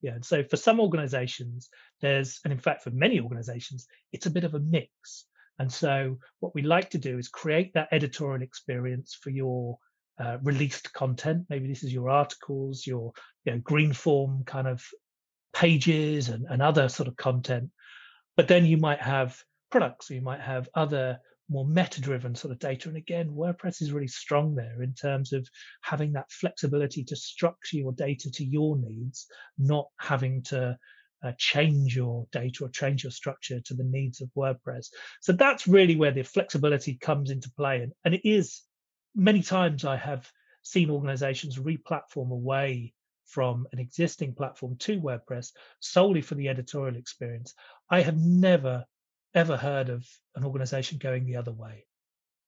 Yeah. 0.00 0.12
And 0.12 0.24
so 0.24 0.44
for 0.44 0.56
some 0.56 0.80
organizations, 0.80 1.68
there's, 2.00 2.40
and 2.44 2.52
in 2.52 2.58
fact, 2.58 2.84
for 2.84 2.90
many 2.90 3.20
organizations, 3.20 3.86
it's 4.12 4.26
a 4.26 4.30
bit 4.30 4.44
of 4.44 4.54
a 4.54 4.60
mix. 4.60 5.26
And 5.58 5.72
so, 5.72 6.18
what 6.40 6.54
we 6.54 6.62
like 6.62 6.90
to 6.90 6.98
do 6.98 7.18
is 7.18 7.28
create 7.28 7.72
that 7.74 7.88
editorial 7.92 8.42
experience 8.42 9.18
for 9.20 9.30
your 9.30 9.78
uh, 10.18 10.38
released 10.42 10.92
content. 10.92 11.46
Maybe 11.48 11.68
this 11.68 11.82
is 11.82 11.92
your 11.92 12.10
articles, 12.10 12.86
your 12.86 13.12
you 13.44 13.52
know, 13.52 13.58
green 13.58 13.92
form 13.92 14.44
kind 14.44 14.68
of 14.68 14.84
pages 15.54 16.28
and, 16.28 16.46
and 16.48 16.60
other 16.60 16.88
sort 16.88 17.08
of 17.08 17.16
content. 17.16 17.70
But 18.36 18.48
then 18.48 18.66
you 18.66 18.76
might 18.76 19.00
have 19.00 19.38
products, 19.70 20.10
or 20.10 20.14
you 20.14 20.22
might 20.22 20.40
have 20.40 20.68
other 20.74 21.18
more 21.48 21.66
meta 21.66 22.00
driven 22.00 22.34
sort 22.34 22.52
of 22.52 22.58
data. 22.58 22.88
And 22.88 22.96
again, 22.96 23.30
WordPress 23.30 23.80
is 23.80 23.92
really 23.92 24.08
strong 24.08 24.54
there 24.54 24.82
in 24.82 24.94
terms 24.94 25.32
of 25.32 25.48
having 25.80 26.12
that 26.12 26.30
flexibility 26.30 27.04
to 27.04 27.16
structure 27.16 27.76
your 27.76 27.92
data 27.92 28.30
to 28.32 28.44
your 28.44 28.76
needs, 28.76 29.26
not 29.58 29.86
having 29.98 30.42
to 30.44 30.76
uh, 31.22 31.32
change 31.38 31.96
your 31.96 32.26
data 32.32 32.64
or 32.64 32.68
change 32.68 33.04
your 33.04 33.10
structure 33.10 33.60
to 33.60 33.74
the 33.74 33.84
needs 33.84 34.20
of 34.20 34.30
WordPress. 34.36 34.88
So 35.20 35.32
that's 35.32 35.66
really 35.66 35.96
where 35.96 36.12
the 36.12 36.22
flexibility 36.22 36.96
comes 37.00 37.30
into 37.30 37.50
play. 37.56 37.82
And, 37.82 37.92
and 38.04 38.14
it 38.14 38.28
is 38.28 38.62
many 39.14 39.42
times 39.42 39.84
I 39.84 39.96
have 39.96 40.30
seen 40.62 40.90
organizations 40.90 41.58
re-platform 41.58 42.30
away 42.30 42.92
from 43.26 43.66
an 43.72 43.78
existing 43.78 44.34
platform 44.34 44.76
to 44.78 45.00
WordPress 45.00 45.52
solely 45.80 46.20
for 46.20 46.34
the 46.34 46.48
editorial 46.48 46.96
experience. 46.96 47.54
I 47.90 48.02
have 48.02 48.16
never, 48.16 48.84
ever 49.34 49.56
heard 49.56 49.88
of 49.88 50.06
an 50.34 50.44
organization 50.44 50.98
going 50.98 51.26
the 51.26 51.36
other 51.36 51.52
way. 51.52 51.86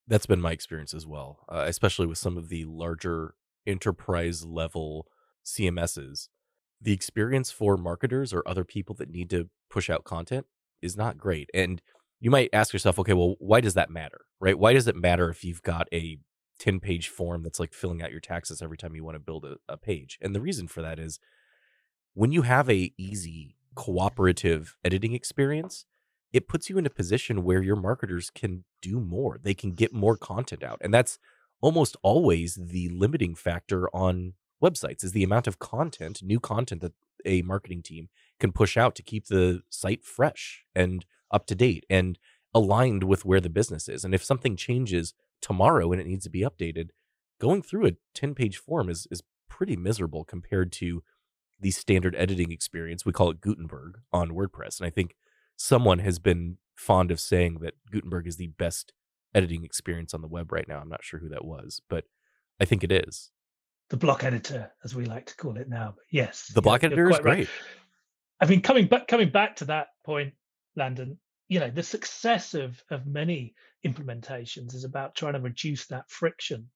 That's 0.06 0.26
been 0.26 0.40
my 0.40 0.52
experience 0.52 0.94
as 0.94 1.06
well, 1.06 1.44
uh, 1.48 1.64
especially 1.66 2.06
with 2.06 2.18
some 2.18 2.36
of 2.36 2.48
the 2.48 2.64
larger 2.64 3.34
enterprise 3.66 4.44
level 4.44 5.06
CMSs 5.44 6.28
the 6.80 6.92
experience 6.92 7.50
for 7.50 7.76
marketers 7.76 8.32
or 8.32 8.42
other 8.46 8.64
people 8.64 8.94
that 8.96 9.10
need 9.10 9.30
to 9.30 9.48
push 9.70 9.90
out 9.90 10.04
content 10.04 10.46
is 10.80 10.96
not 10.96 11.18
great. 11.18 11.50
And 11.52 11.82
you 12.20 12.30
might 12.30 12.50
ask 12.52 12.72
yourself, 12.72 12.98
okay, 12.98 13.12
well, 13.12 13.36
why 13.38 13.60
does 13.60 13.74
that 13.74 13.90
matter? 13.90 14.20
Right? 14.40 14.58
Why 14.58 14.72
does 14.72 14.86
it 14.86 14.96
matter 14.96 15.28
if 15.28 15.44
you've 15.44 15.62
got 15.62 15.88
a 15.92 16.18
10 16.58 16.80
page 16.80 17.08
form 17.08 17.42
that's 17.42 17.60
like 17.60 17.72
filling 17.72 18.02
out 18.02 18.10
your 18.10 18.20
taxes 18.20 18.62
every 18.62 18.76
time 18.76 18.94
you 18.94 19.04
want 19.04 19.16
to 19.16 19.20
build 19.20 19.44
a, 19.44 19.56
a 19.68 19.76
page? 19.76 20.18
And 20.20 20.34
the 20.34 20.40
reason 20.40 20.68
for 20.68 20.82
that 20.82 20.98
is 20.98 21.18
when 22.14 22.32
you 22.32 22.42
have 22.42 22.68
a 22.70 22.92
easy 22.96 23.56
cooperative 23.74 24.76
editing 24.84 25.14
experience, 25.14 25.84
it 26.32 26.48
puts 26.48 26.68
you 26.68 26.78
in 26.78 26.86
a 26.86 26.90
position 26.90 27.44
where 27.44 27.62
your 27.62 27.76
marketers 27.76 28.30
can 28.30 28.64
do 28.82 29.00
more. 29.00 29.38
They 29.42 29.54
can 29.54 29.72
get 29.72 29.92
more 29.92 30.16
content 30.16 30.62
out. 30.62 30.78
And 30.80 30.92
that's 30.92 31.18
almost 31.60 31.96
always 32.02 32.58
the 32.60 32.88
limiting 32.88 33.34
factor 33.34 33.88
on 33.94 34.34
websites 34.62 35.04
is 35.04 35.12
the 35.12 35.22
amount 35.22 35.46
of 35.46 35.58
content, 35.58 36.22
new 36.22 36.40
content 36.40 36.80
that 36.82 36.94
a 37.24 37.42
marketing 37.42 37.82
team 37.82 38.08
can 38.38 38.52
push 38.52 38.76
out 38.76 38.94
to 38.94 39.02
keep 39.02 39.26
the 39.26 39.62
site 39.68 40.04
fresh 40.04 40.64
and 40.74 41.04
up 41.30 41.46
to 41.46 41.54
date 41.54 41.84
and 41.90 42.18
aligned 42.54 43.04
with 43.04 43.24
where 43.24 43.40
the 43.40 43.50
business 43.50 43.88
is. 43.88 44.04
And 44.04 44.14
if 44.14 44.24
something 44.24 44.56
changes 44.56 45.14
tomorrow 45.40 45.92
and 45.92 46.00
it 46.00 46.06
needs 46.06 46.24
to 46.24 46.30
be 46.30 46.40
updated, 46.40 46.90
going 47.40 47.62
through 47.62 47.86
a 47.86 47.96
10 48.14 48.34
page 48.34 48.56
form 48.56 48.88
is, 48.88 49.06
is 49.10 49.22
pretty 49.48 49.76
miserable 49.76 50.24
compared 50.24 50.72
to 50.72 51.02
the 51.60 51.70
standard 51.70 52.14
editing 52.16 52.52
experience. 52.52 53.04
We 53.04 53.12
call 53.12 53.30
it 53.30 53.40
Gutenberg 53.40 53.98
on 54.12 54.30
WordPress. 54.30 54.78
And 54.78 54.86
I 54.86 54.90
think 54.90 55.16
someone 55.56 55.98
has 55.98 56.18
been 56.18 56.58
fond 56.76 57.10
of 57.10 57.18
saying 57.18 57.58
that 57.62 57.74
Gutenberg 57.90 58.26
is 58.26 58.36
the 58.36 58.46
best 58.46 58.92
editing 59.34 59.64
experience 59.64 60.14
on 60.14 60.22
the 60.22 60.28
web 60.28 60.52
right 60.52 60.68
now. 60.68 60.78
I'm 60.78 60.88
not 60.88 61.04
sure 61.04 61.20
who 61.20 61.28
that 61.28 61.44
was, 61.44 61.82
but 61.90 62.04
I 62.60 62.64
think 62.64 62.84
it 62.84 62.92
is 62.92 63.30
the 63.90 63.96
block 63.96 64.24
editor, 64.24 64.70
as 64.84 64.94
we 64.94 65.04
like 65.04 65.26
to 65.26 65.36
call 65.36 65.56
it 65.56 65.68
now. 65.68 65.94
But 65.96 66.04
yes, 66.10 66.50
the 66.54 66.62
block 66.62 66.84
editor 66.84 67.10
is 67.10 67.18
great. 67.18 67.38
Right. 67.38 67.48
I 68.40 68.46
mean, 68.46 68.60
coming 68.60 68.86
back 68.86 69.08
coming 69.08 69.30
back 69.30 69.56
to 69.56 69.66
that 69.66 69.88
point, 70.04 70.34
Landon, 70.76 71.18
you 71.48 71.60
know, 71.60 71.70
the 71.70 71.82
success 71.82 72.54
of 72.54 72.82
of 72.90 73.06
many 73.06 73.54
implementations 73.86 74.74
is 74.74 74.84
about 74.84 75.14
trying 75.14 75.34
to 75.34 75.40
reduce 75.40 75.86
that 75.86 76.10
friction 76.10 76.68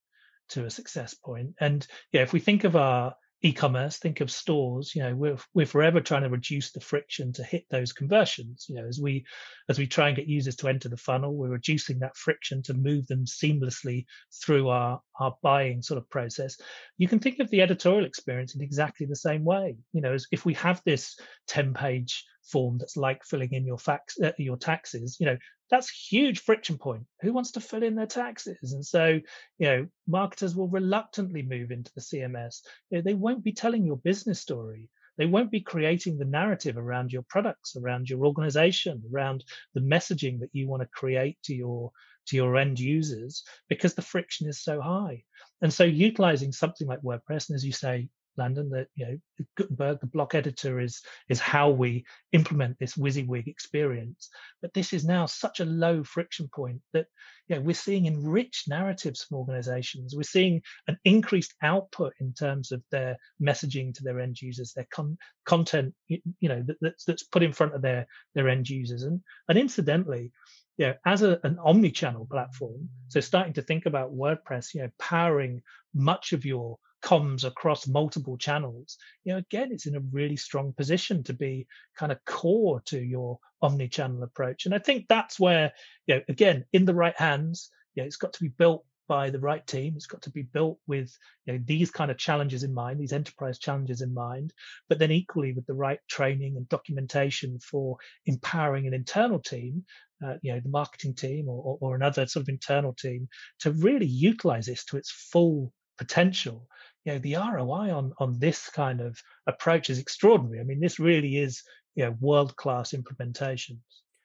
to 0.51 0.65
a 0.65 0.71
success 0.71 1.15
point. 1.15 1.55
And 1.61 1.87
yeah, 2.13 2.23
if 2.23 2.33
we 2.33 2.41
think 2.41 2.65
of 2.65 2.77
our 2.77 3.15
e-commerce 3.43 3.99
think 3.99 4.21
of 4.21 4.31
stores 4.31 4.95
you 4.95 5.03
know 5.03 5.15
we're 5.15 5.37
we're 5.55 5.67
forever 5.67 6.01
trying 6.01 6.23
to 6.23 6.29
reduce 6.29 6.71
the 6.73 6.81
friction 6.81 7.33
to 7.33 7.43
hit 7.43 7.65
those 7.71 7.93
conversions 7.93 8.67
you 8.69 8.77
know 8.77 8.87
as 8.87 9.01
we 9.01 9.25
as 9.69 9.79
we 9.79 9.87
try 9.87 10.09
and 10.09 10.17
get 10.17 10.29
users 10.29 10.57
to 10.57 10.69
enter 10.69 10.89
the 10.89 10.97
funnel 10.97 11.35
we're 11.35 11.49
reducing 11.49 11.99
that 11.99 12.17
friction 12.17 12.63
to 12.63 12.75
move 12.75 13.07
them 13.09 13.25
seamlessly 13.25 14.05
through 14.33 14.69
our 14.69 15.01
our 15.23 15.37
buying 15.43 15.83
sort 15.83 15.99
of 15.99 16.09
process. 16.11 16.57
You 16.99 17.09
can 17.09 17.19
think 17.19 17.39
of 17.39 17.51
the 17.51 17.63
editorial 17.63 18.05
experience 18.05 18.55
in 18.55 18.63
exactly 18.63 19.07
the 19.07 19.17
same 19.17 19.45
way 19.45 19.77
you 19.93 20.01
know 20.01 20.13
as 20.13 20.27
if 20.33 20.45
we 20.45 20.55
have 20.55 20.83
this 20.85 21.19
10 21.49 21.75
page 21.75 22.25
form 22.43 22.79
that's 22.79 22.97
like 22.97 23.25
filling 23.25 23.53
in 23.53 23.65
your 23.65 23.79
fax 23.79 24.19
uh, 24.21 24.33
your 24.39 24.57
taxes 24.57 25.17
you 25.21 25.27
know 25.27 25.37
that's 25.73 25.91
huge 25.91 26.41
friction 26.41 26.77
point. 26.77 27.05
Who 27.23 27.33
wants 27.33 27.53
to 27.53 27.61
fill 27.61 27.83
in 27.83 27.97
their 27.97 28.07
taxes? 28.07 28.75
And 28.75 28.85
so 28.85 29.19
you 29.59 29.67
know 29.67 29.87
marketers 30.07 30.55
will 30.55 30.69
reluctantly 30.69 31.43
move 31.43 31.71
into 31.71 31.91
the 31.95 32.03
cms 32.03 32.61
you 32.91 32.99
know, 32.99 33.03
they 33.03 33.15
won't 33.15 33.43
be 33.43 33.53
telling 33.53 33.85
your 33.85 33.97
business 33.97 34.39
story. 34.39 34.91
They 35.17 35.27
won't 35.27 35.51
be 35.51 35.61
creating 35.61 36.19
the 36.19 36.27
narrative 36.27 36.77
around 36.77 37.13
your 37.13 37.23
products 37.29 37.75
around 37.77 38.09
your 38.09 38.25
organization 38.25 39.03
around 39.13 39.45
the 39.75 39.81
messaging 39.81 40.41
that 40.41 40.51
you 40.53 40.69
want 40.69 40.83
to 40.83 40.89
create 40.89 41.39
to 41.45 41.55
your 41.55 41.91
to 42.27 42.37
your 42.37 42.57
end 42.57 42.79
users 42.79 43.43
because 43.69 43.95
the 43.95 44.03
friction 44.03 44.49
is 44.49 44.63
so 44.63 44.81
high. 44.81 45.25
And 45.63 45.73
so 45.73 45.85
utilizing 45.85 46.53
something 46.53 46.87
like 46.87 47.01
wordpress 47.01 47.49
and 47.49 47.57
as 47.57 47.65
you 47.65 47.73
say 47.73 48.09
Landon, 48.37 48.71
that 48.71 48.89
you 48.95 49.07
know 49.07 49.47
Gutenberg, 49.57 50.01
the 50.01 50.07
block 50.07 50.35
editor, 50.35 50.81
is 50.81 51.03
is 51.29 51.41
how 51.41 51.71
we 51.71 52.05
implement 52.33 52.79
this 52.79 52.95
WYSIWYG 52.95 53.47
experience. 53.47 54.29
But 54.61 54.75
this 54.75 54.93
is 54.93 55.05
now 55.05 55.27
such 55.27 55.61
a 55.61 55.65
low 55.65 56.05
friction 56.05 56.49
point 56.53 56.81
that 56.93 57.07
you 57.49 57.57
know, 57.57 57.63
we're 57.63 57.75
seeing 57.75 58.07
enriched 58.07 58.69
narratives 58.69 59.25
from 59.25 59.39
organizations. 59.39 60.15
We're 60.17 60.23
seeing 60.23 60.63
an 60.89 60.97
increased 61.05 61.55
output 61.63 62.15
in 62.21 62.33
terms 62.33 62.73
of 62.73 62.83
their 62.91 63.17
messaging 63.43 63.93
to 63.95 64.03
their 64.03 64.21
end 64.21 64.41
users, 64.41 64.73
their 64.73 64.87
con- 64.91 65.19
content, 65.45 65.95
you, 66.09 66.21
know, 66.43 66.63
that, 66.67 66.77
that's 66.81 67.05
that's 67.05 67.25
put 67.25 67.43
in 67.43 67.53
front 67.53 67.75
of 67.75 67.83
their 67.83 68.07
their 68.35 68.49
end 68.49 68.69
users. 68.69 69.03
And 69.03 69.21
and 69.49 69.59
incidentally, 69.59 70.33
you 70.79 70.87
know, 70.87 70.95
as 71.05 71.23
a, 71.23 71.41
an 71.43 71.59
omni-channel 71.63 72.27
platform, 72.31 72.89
so 73.09 73.21
starting 73.21 73.55
to 73.55 73.63
think 73.63 73.87
about 73.87 74.15
WordPress, 74.15 74.75
you 74.75 74.83
know, 74.83 74.91
powering 74.99 75.63
much 75.95 76.33
of 76.33 76.45
your 76.45 76.79
comms 77.03 77.45
across 77.45 77.87
multiple 77.87 78.37
channels, 78.39 78.97
you 79.25 79.33
know, 79.33 79.39
again, 79.39 79.71
it's 79.73 79.87
in 79.87 79.97
a 79.97 80.01
really 80.13 80.37
strong 80.37 80.73
position 80.73 81.23
to 81.25 81.33
be 81.33 81.67
kind 81.97 82.13
of 82.13 82.25
core 82.25 82.81
to 82.87 83.01
your 83.01 83.39
omni-channel 83.61 84.23
approach. 84.23 84.67
And 84.67 84.75
I 84.75 84.79
think 84.79 85.07
that's 85.09 85.39
where, 85.39 85.73
you 86.07 86.17
know, 86.17 86.21
again, 86.29 86.65
in 86.73 86.85
the 86.85 86.95
right 86.95 87.17
hands, 87.17 87.71
you 87.95 88.03
know, 88.03 88.07
it's 88.07 88.17
got 88.17 88.33
to 88.35 88.43
be 88.43 88.49
built 88.49 88.85
by 89.09 89.31
the 89.31 89.41
right 89.41 89.67
team. 89.67 89.95
It's 89.97 90.07
got 90.07 90.23
to 90.23 90.31
be 90.31 90.43
built 90.43 90.79
with 90.87 91.15
you 91.45 91.53
know, 91.53 91.61
these 91.67 91.91
kind 91.91 92.11
of 92.11 92.17
challenges 92.17 92.63
in 92.63 92.73
mind, 92.73 92.99
these 92.99 93.13
enterprise 93.13 93.59
challenges 93.59 94.01
in 94.01 94.15
mind, 94.15 94.53
but 94.89 94.99
then 94.99 95.11
equally 95.11 95.53
with 95.53 95.67
the 95.67 95.75
right 95.75 95.99
training 96.09 96.57
and 96.57 96.69
documentation 96.69 97.59
for 97.59 97.97
empowering 98.27 98.87
an 98.87 98.95
internal 98.95 99.41
team, 99.41 99.85
uh, 100.25 100.35
you 100.43 100.53
know, 100.53 100.61
the 100.61 100.69
marketing 100.69 101.15
team 101.15 101.49
or, 101.49 101.77
or 101.81 101.95
another 101.95 102.27
sort 102.27 102.43
of 102.45 102.49
internal 102.49 102.95
team 102.95 103.29
to 103.59 103.73
really 103.73 104.07
utilize 104.07 104.67
this 104.67 104.85
to 104.85 104.97
its 104.97 105.11
full 105.11 105.73
potential. 105.99 106.67
You 107.05 107.15
know, 107.15 107.19
the 107.19 107.35
ROI 107.35 107.95
on 107.95 108.13
on 108.19 108.39
this 108.39 108.69
kind 108.69 109.01
of 109.01 109.19
approach 109.47 109.91
is 109.91 109.99
extraordinary. 109.99 110.61
I 110.61 110.65
mean, 110.65 110.81
this 110.81 110.99
really 110.99 111.39
is 111.39 111.63
you 111.95 112.05
know 112.05 112.17
world 112.21 112.57
class 112.57 112.93
implementations. 112.93 113.81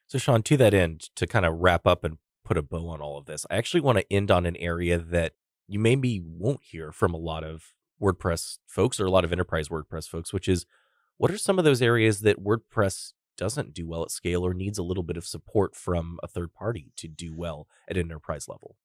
So, 0.08 0.18
Sean, 0.18 0.42
to 0.44 0.58
that 0.58 0.74
end, 0.74 1.10
to 1.16 1.28
kind 1.28 1.46
of 1.46 1.56
wrap 1.56 1.86
up 1.86 2.04
and 2.04 2.18
put 2.46 2.58
a 2.58 2.62
bow 2.62 2.88
on 2.90 3.02
all 3.02 3.18
of 3.18 3.26
this, 3.26 3.46
I 3.50 3.58
actually 3.58 3.82
want 3.82 3.98
to 3.98 4.14
end 4.14 4.32
on 4.32 4.46
an 4.46 4.56
area 4.56 4.98
that 4.98 5.34
you 5.68 5.80
maybe 5.80 6.22
won't 6.26 6.62
hear 6.64 6.92
from 6.92 7.14
a 7.14 7.18
lot 7.18 7.44
of 7.44 7.74
WordPress 8.02 8.60
folks 8.66 9.00
or 9.00 9.06
a 9.06 9.12
lot 9.12 9.26
of 9.26 9.32
enterprise 9.32 9.68
WordPress 9.68 10.08
folks, 10.08 10.32
which 10.32 10.48
is 10.48 10.66
what 11.18 11.32
are 11.32 11.38
some 11.38 11.60
of 11.60 11.66
those 11.66 11.82
areas 11.82 12.22
that 12.22 12.44
WordPress 12.44 13.14
doesn't 13.38 13.74
do 13.74 13.88
well 13.88 14.04
at 14.04 14.12
scale 14.12 14.46
or 14.46 14.54
needs 14.54 14.78
a 14.78 14.84
little 14.84 15.04
bit 15.04 15.18
of 15.18 15.26
support 15.26 15.76
from 15.76 16.20
a 16.24 16.28
third 16.28 16.54
party 16.54 16.92
to 16.96 17.08
do 17.08 17.34
well 17.36 17.68
at 17.90 17.98
enterprise 17.98 18.48
level? 18.48 18.76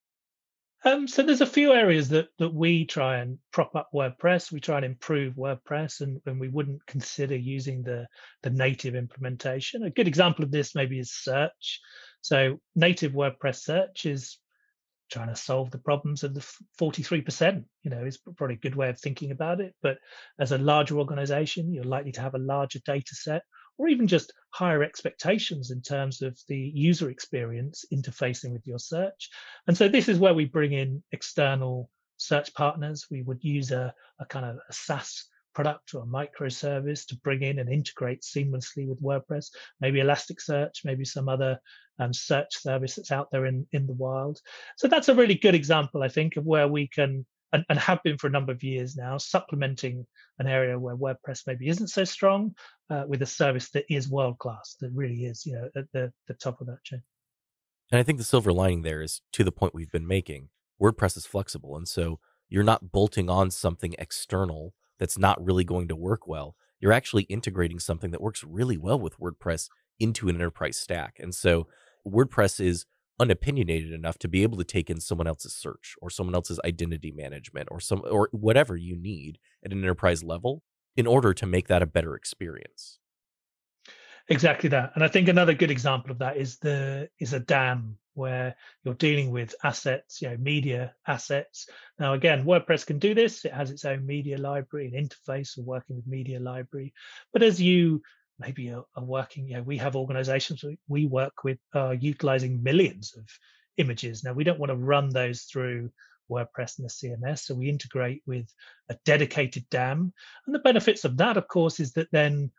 Um, 0.84 1.06
so 1.06 1.22
there's 1.22 1.40
a 1.40 1.46
few 1.46 1.72
areas 1.72 2.08
that 2.08 2.28
that 2.38 2.52
we 2.52 2.84
try 2.84 3.18
and 3.18 3.38
prop 3.52 3.74
up 3.76 3.90
WordPress. 3.94 4.50
We 4.50 4.60
try 4.60 4.76
and 4.76 4.84
improve 4.84 5.34
WordPress, 5.34 6.00
and, 6.00 6.20
and 6.26 6.40
we 6.40 6.48
wouldn't 6.48 6.84
consider 6.86 7.36
using 7.36 7.82
the 7.82 8.06
the 8.42 8.50
native 8.50 8.96
implementation. 8.96 9.84
A 9.84 9.90
good 9.90 10.08
example 10.08 10.44
of 10.44 10.50
this 10.50 10.74
maybe 10.74 10.98
is 10.98 11.12
search. 11.12 11.80
So 12.20 12.60
native 12.74 13.12
WordPress 13.12 13.62
search 13.62 14.06
is 14.06 14.38
trying 15.10 15.28
to 15.28 15.36
solve 15.36 15.70
the 15.70 15.78
problems 15.78 16.24
of 16.24 16.34
the 16.34 16.40
43%. 16.80 17.64
You 17.82 17.90
know, 17.90 18.04
is 18.04 18.18
probably 18.36 18.56
a 18.56 18.58
good 18.58 18.74
way 18.74 18.88
of 18.88 18.98
thinking 18.98 19.30
about 19.30 19.60
it. 19.60 19.74
But 19.82 19.98
as 20.40 20.50
a 20.50 20.58
larger 20.58 20.98
organization, 20.98 21.72
you're 21.72 21.84
likely 21.84 22.12
to 22.12 22.20
have 22.20 22.34
a 22.34 22.38
larger 22.38 22.80
data 22.84 23.14
set 23.14 23.42
or 23.78 23.88
even 23.88 24.06
just 24.06 24.32
higher 24.50 24.82
expectations 24.82 25.70
in 25.70 25.80
terms 25.80 26.22
of 26.22 26.38
the 26.48 26.72
user 26.74 27.11
experience 27.11 27.85
interfacing 27.92 28.52
with 28.52 28.66
your 28.66 28.78
search. 28.78 29.30
And 29.66 29.76
so 29.76 29.88
this 29.88 30.08
is 30.08 30.18
where 30.18 30.35
we 30.35 30.44
bring 30.44 30.72
in 30.72 31.02
external 31.12 31.88
search 32.18 32.54
partners. 32.54 33.06
We 33.11 33.22
would 33.22 33.42
use 33.42 33.70
a, 33.70 33.94
a 34.20 34.26
kind 34.26 34.46
of 34.46 34.56
a 34.68 34.72
SaaS 34.72 35.26
product 35.54 35.94
or 35.94 36.02
a 36.02 36.06
microservice 36.06 37.06
to 37.06 37.16
bring 37.16 37.42
in 37.42 37.58
and 37.58 37.70
integrate 37.70 38.22
seamlessly 38.22 38.88
with 38.88 39.02
WordPress, 39.02 39.50
maybe 39.80 40.00
Elasticsearch, 40.00 40.85
maybe 40.85 41.04
some 41.04 41.28
other 41.28 41.58
um, 41.98 42.12
search 42.12 42.56
service 42.56 42.94
that's 42.96 43.12
out 43.12 43.28
there 43.30 43.46
in, 43.46 43.66
in 43.72 43.87
the 43.87 43.92
wild. 43.92 44.40
So 44.76 44.88
that's 44.88 45.08
a 45.08 45.14
really 45.14 45.35
good 45.35 45.54
example, 45.54 46.02
I 46.02 46.08
think, 46.08 46.37
of 46.37 46.44
where 46.44 46.68
we 46.68 46.88
can 46.88 47.26
and, 47.52 47.64
and 47.68 47.78
have 47.78 48.02
been 48.02 48.18
for 48.18 48.26
a 48.26 48.30
number 48.30 48.52
of 48.52 48.62
years 48.62 48.96
now, 48.96 49.18
supplementing 49.18 50.06
an 50.38 50.46
area 50.46 50.78
where 50.78 50.96
WordPress 50.96 51.42
maybe 51.46 51.68
isn't 51.68 51.88
so 51.88 52.04
strong 52.04 52.54
uh, 52.90 53.04
with 53.06 53.22
a 53.22 53.26
service 53.26 53.70
that 53.70 53.84
is 53.88 54.08
world 54.08 54.38
class, 54.38 54.76
that 54.80 54.90
really 54.94 55.24
is, 55.24 55.44
you 55.44 55.54
know, 55.54 55.68
at 55.76 55.84
the, 55.92 56.12
the 56.28 56.34
top 56.34 56.60
of 56.60 56.66
that 56.66 56.82
chain. 56.84 57.02
And 57.90 57.98
I 57.98 58.02
think 58.02 58.18
the 58.18 58.24
silver 58.24 58.52
lining 58.52 58.82
there 58.82 59.02
is 59.02 59.20
to 59.32 59.44
the 59.44 59.52
point 59.52 59.74
we've 59.74 59.92
been 59.92 60.06
making. 60.06 60.48
WordPress 60.80 61.16
is 61.16 61.26
flexible. 61.26 61.76
And 61.76 61.86
so 61.86 62.18
you're 62.48 62.64
not 62.64 62.90
bolting 62.90 63.28
on 63.28 63.50
something 63.50 63.94
external 63.98 64.74
that's 64.98 65.18
not 65.18 65.44
really 65.44 65.64
going 65.64 65.88
to 65.88 65.96
work 65.96 66.26
well. 66.26 66.56
You're 66.80 66.92
actually 66.92 67.24
integrating 67.24 67.78
something 67.78 68.10
that 68.10 68.22
works 68.22 68.42
really 68.42 68.78
well 68.78 68.98
with 68.98 69.18
WordPress 69.18 69.68
into 70.00 70.28
an 70.28 70.36
enterprise 70.36 70.78
stack. 70.78 71.16
And 71.18 71.34
so 71.34 71.68
WordPress 72.06 72.64
is 72.64 72.86
unopinionated 73.22 73.92
enough 73.92 74.18
to 74.18 74.28
be 74.28 74.42
able 74.42 74.58
to 74.58 74.64
take 74.64 74.90
in 74.90 75.00
someone 75.00 75.26
else's 75.26 75.54
search 75.54 75.94
or 76.02 76.11
someone 76.11 76.35
else's 76.35 76.61
identity 76.64 77.12
management 77.12 77.68
or 77.70 77.80
some 77.80 78.02
or 78.11 78.28
whatever 78.32 78.76
you 78.76 78.96
need 78.96 79.38
at 79.64 79.72
an 79.72 79.82
enterprise 79.82 80.22
level 80.22 80.62
in 80.96 81.06
order 81.06 81.32
to 81.32 81.46
make 81.46 81.68
that 81.68 81.82
a 81.82 81.87
better 81.87 82.14
experience. 82.14 82.98
Exactly 84.28 84.68
that 84.70 84.92
and 84.94 85.02
i 85.02 85.08
think 85.08 85.28
another 85.28 85.52
good 85.52 85.70
example 85.70 86.12
of 86.12 86.18
that 86.18 86.37
is 86.37 86.58
the 86.58 87.08
is 87.18 87.32
a 87.32 87.40
dam 87.40 87.98
where 88.14 88.54
you're 88.85 88.94
dealing 88.94 89.30
with 89.30 89.54
assets 89.64 90.20
you 90.20 90.28
know 90.28 90.37
media 90.37 90.94
assets. 91.06 91.68
Now 91.98 92.12
again 92.14 92.44
wordpress 92.44 92.87
can 92.87 92.98
do 92.98 93.14
this. 93.14 93.44
It 93.44 93.52
has 93.52 93.70
its 93.70 93.85
own 93.85 94.06
media 94.06 94.38
library 94.38 94.92
and 94.92 95.08
interface 95.08 95.54
for 95.54 95.62
working 95.62 95.96
with 95.96 96.06
media 96.06 96.38
library. 96.38 96.92
But 97.32 97.42
as 97.42 97.61
you 97.61 98.02
maybe 98.42 98.70
are, 98.70 98.85
are 98.96 99.05
working, 99.05 99.48
you 99.48 99.55
know, 99.55 99.62
we 99.62 99.78
have 99.78 99.96
organizations 99.96 100.64
we 100.88 101.07
work 101.07 101.44
with 101.44 101.59
uh, 101.74 101.90
utilizing 101.90 102.62
millions 102.62 103.14
of 103.16 103.24
images. 103.76 104.24
Now, 104.24 104.33
we 104.33 104.44
don't 104.44 104.59
want 104.59 104.70
to 104.70 104.76
run 104.76 105.09
those 105.11 105.42
through 105.42 105.90
WordPress 106.31 106.78
and 106.78 106.88
the 106.88 106.88
CMS, 106.88 107.40
so 107.40 107.55
we 107.55 107.68
integrate 107.68 108.22
with 108.26 108.52
a 108.88 108.96
dedicated 109.05 109.68
DAM. 109.70 110.12
And 110.46 110.55
the 110.55 110.61
benefits 110.61 111.05
of 111.05 111.16
that, 111.18 111.37
of 111.37 111.48
course, 111.48 111.81
is 111.81 111.92
that 111.92 112.11
then 112.12 112.50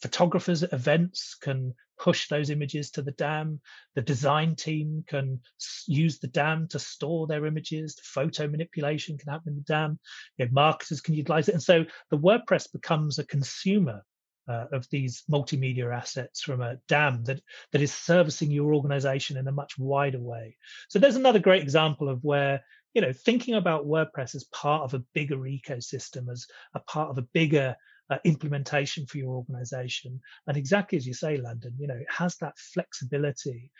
photographers 0.00 0.62
at 0.62 0.72
events 0.72 1.34
can 1.34 1.74
push 1.98 2.28
those 2.28 2.50
images 2.50 2.90
to 2.92 3.02
the 3.02 3.12
DAM. 3.12 3.60
The 3.94 4.02
design 4.02 4.54
team 4.54 5.04
can 5.06 5.40
use 5.86 6.18
the 6.18 6.28
DAM 6.28 6.68
to 6.68 6.78
store 6.78 7.26
their 7.26 7.46
images. 7.46 7.96
The 7.96 8.02
photo 8.04 8.46
manipulation 8.46 9.18
can 9.18 9.32
happen 9.32 9.52
in 9.52 9.56
the 9.56 9.72
DAM. 9.72 9.98
You 10.36 10.44
know, 10.44 10.50
marketers 10.52 11.00
can 11.00 11.14
utilize 11.14 11.48
it. 11.48 11.54
And 11.54 11.62
so 11.62 11.84
the 12.10 12.18
WordPress 12.18 12.72
becomes 12.72 13.18
a 13.18 13.26
consumer 13.26 14.04
uh, 14.48 14.66
of 14.72 14.88
these 14.90 15.22
multimedia 15.30 15.94
assets 15.94 16.40
from 16.40 16.60
a 16.60 16.76
dam 16.88 17.22
that 17.24 17.40
that 17.72 17.82
is 17.82 17.92
servicing 17.92 18.50
your 18.50 18.74
organization 18.74 19.36
in 19.36 19.46
a 19.48 19.52
much 19.52 19.78
wider 19.78 20.20
way. 20.20 20.56
So 20.88 20.98
there's 20.98 21.16
another 21.16 21.38
great 21.38 21.62
example 21.62 22.08
of 22.08 22.24
where 22.24 22.62
you 22.94 23.02
know 23.02 23.12
thinking 23.12 23.54
about 23.54 23.86
wordpress 23.86 24.34
as 24.34 24.44
part 24.44 24.82
of 24.82 24.94
a 24.94 25.04
bigger 25.14 25.36
ecosystem 25.38 26.30
as 26.30 26.46
a 26.74 26.80
part 26.80 27.10
of 27.10 27.18
a 27.18 27.28
bigger 27.34 27.76
uh, 28.10 28.18
implementation 28.24 29.04
for 29.06 29.18
your 29.18 29.34
organization. 29.34 30.20
And 30.46 30.56
exactly 30.56 30.96
as 30.96 31.06
you 31.06 31.14
say 31.14 31.36
landon 31.36 31.74
you 31.78 31.86
know 31.86 31.96
it 31.96 32.10
has 32.10 32.36
that 32.36 32.58
flexibility 32.58 33.70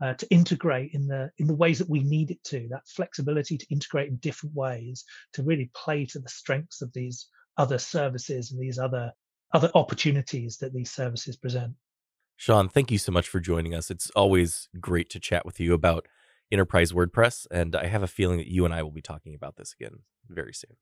uh, 0.00 0.14
to 0.14 0.28
integrate 0.30 0.92
in 0.94 1.06
the 1.06 1.30
in 1.38 1.46
the 1.46 1.54
ways 1.54 1.78
that 1.78 1.88
we 1.88 2.02
need 2.02 2.30
it 2.30 2.42
to 2.44 2.68
that 2.70 2.86
flexibility 2.86 3.58
to 3.58 3.66
integrate 3.70 4.08
in 4.08 4.16
different 4.16 4.54
ways 4.54 5.04
to 5.32 5.42
really 5.42 5.70
play 5.74 6.06
to 6.06 6.20
the 6.20 6.28
strengths 6.28 6.82
of 6.82 6.92
these 6.92 7.26
other 7.56 7.78
services 7.78 8.52
and 8.52 8.60
these 8.60 8.78
other 8.78 9.12
other 9.52 9.70
opportunities 9.74 10.58
that 10.58 10.72
these 10.72 10.90
services 10.90 11.36
present. 11.36 11.74
Sean, 12.36 12.68
thank 12.68 12.90
you 12.90 12.98
so 12.98 13.10
much 13.10 13.28
for 13.28 13.40
joining 13.40 13.74
us. 13.74 13.90
It's 13.90 14.10
always 14.10 14.68
great 14.80 15.10
to 15.10 15.20
chat 15.20 15.44
with 15.44 15.58
you 15.58 15.74
about 15.74 16.06
enterprise 16.52 16.92
WordPress, 16.92 17.46
and 17.50 17.74
I 17.74 17.86
have 17.86 18.02
a 18.02 18.06
feeling 18.06 18.38
that 18.38 18.46
you 18.46 18.64
and 18.64 18.72
I 18.72 18.82
will 18.82 18.92
be 18.92 19.02
talking 19.02 19.34
about 19.34 19.56
this 19.56 19.74
again 19.78 20.00
very 20.28 20.54
soon. 20.54 20.76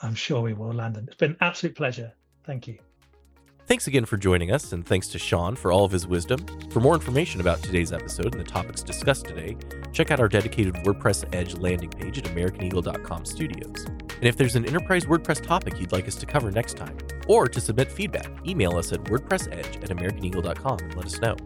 I'm 0.00 0.14
sure 0.14 0.42
we 0.42 0.52
will, 0.52 0.72
Landon. 0.72 1.06
It's 1.08 1.16
been 1.16 1.32
an 1.32 1.38
absolute 1.40 1.74
pleasure. 1.74 2.12
Thank 2.44 2.68
you. 2.68 2.78
Thanks 3.66 3.88
again 3.88 4.04
for 4.04 4.16
joining 4.16 4.52
us, 4.52 4.72
and 4.72 4.86
thanks 4.86 5.08
to 5.08 5.18
Sean 5.18 5.56
for 5.56 5.72
all 5.72 5.84
of 5.84 5.90
his 5.90 6.06
wisdom. 6.06 6.46
For 6.70 6.78
more 6.78 6.94
information 6.94 7.40
about 7.40 7.60
today's 7.62 7.92
episode 7.92 8.32
and 8.32 8.40
the 8.40 8.48
topics 8.48 8.82
discussed 8.84 9.26
today, 9.26 9.56
check 9.92 10.12
out 10.12 10.20
our 10.20 10.28
dedicated 10.28 10.74
WordPress 10.74 11.24
Edge 11.34 11.56
landing 11.56 11.90
page 11.90 12.18
at 12.18 12.24
AmericanEagle.com 12.24 13.24
studios. 13.24 13.84
And 14.16 14.24
if 14.24 14.36
there's 14.36 14.56
an 14.56 14.66
enterprise 14.66 15.04
WordPress 15.04 15.42
topic 15.42 15.78
you'd 15.78 15.92
like 15.92 16.08
us 16.08 16.16
to 16.16 16.26
cover 16.26 16.50
next 16.50 16.76
time, 16.76 16.96
or 17.28 17.48
to 17.48 17.60
submit 17.60 17.92
feedback, 17.92 18.30
email 18.46 18.76
us 18.76 18.92
at 18.92 19.04
WordPressEdge 19.04 19.82
at 19.82 19.90
AmericanEagle.com 19.90 20.78
and 20.78 20.96
let 20.96 21.06
us 21.06 21.20
know. 21.20 21.36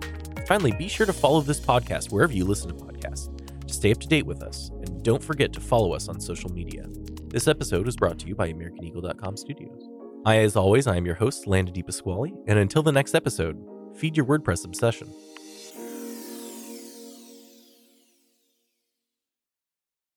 Finally, 0.47 0.73
be 0.73 0.89
sure 0.89 1.07
to 1.07 1.13
follow 1.13 1.41
this 1.41 1.61
podcast 1.61 2.13
wherever 2.13 2.33
you 2.33 2.45
listen 2.45 2.69
to 2.69 2.75
podcasts 2.75 3.29
to 3.67 3.75
stay 3.75 3.93
up 3.93 3.99
to 4.01 4.09
date 4.09 4.27
with 4.27 4.43
us, 4.43 4.71
and 4.71 5.03
don't 5.03 5.23
forget 5.23 5.53
to 5.53 5.61
follow 5.61 5.93
us 5.93 6.09
on 6.09 6.21
social 6.21 6.51
media. 6.51 6.85
This 7.29 7.49
episode 7.49 7.87
was 7.87 7.97
brought 7.97 8.19
to 8.21 8.27
you 8.27 8.35
by 8.35 8.53
AmericanEagle.com 8.53 9.37
studios. 9.37 9.89
I, 10.27 10.39
as 10.39 10.57
always, 10.57 10.87
I 10.87 10.97
am 10.97 11.07
your 11.07 11.15
host, 11.15 11.47
Landon 11.47 11.75
DePasquale, 11.75 12.33
and 12.47 12.59
until 12.59 12.83
the 12.83 12.93
next 12.93 13.15
episode, 13.15 13.57
feed 13.97 14.17
your 14.17 14.27
WordPress 14.27 14.65
obsession. 14.65 15.09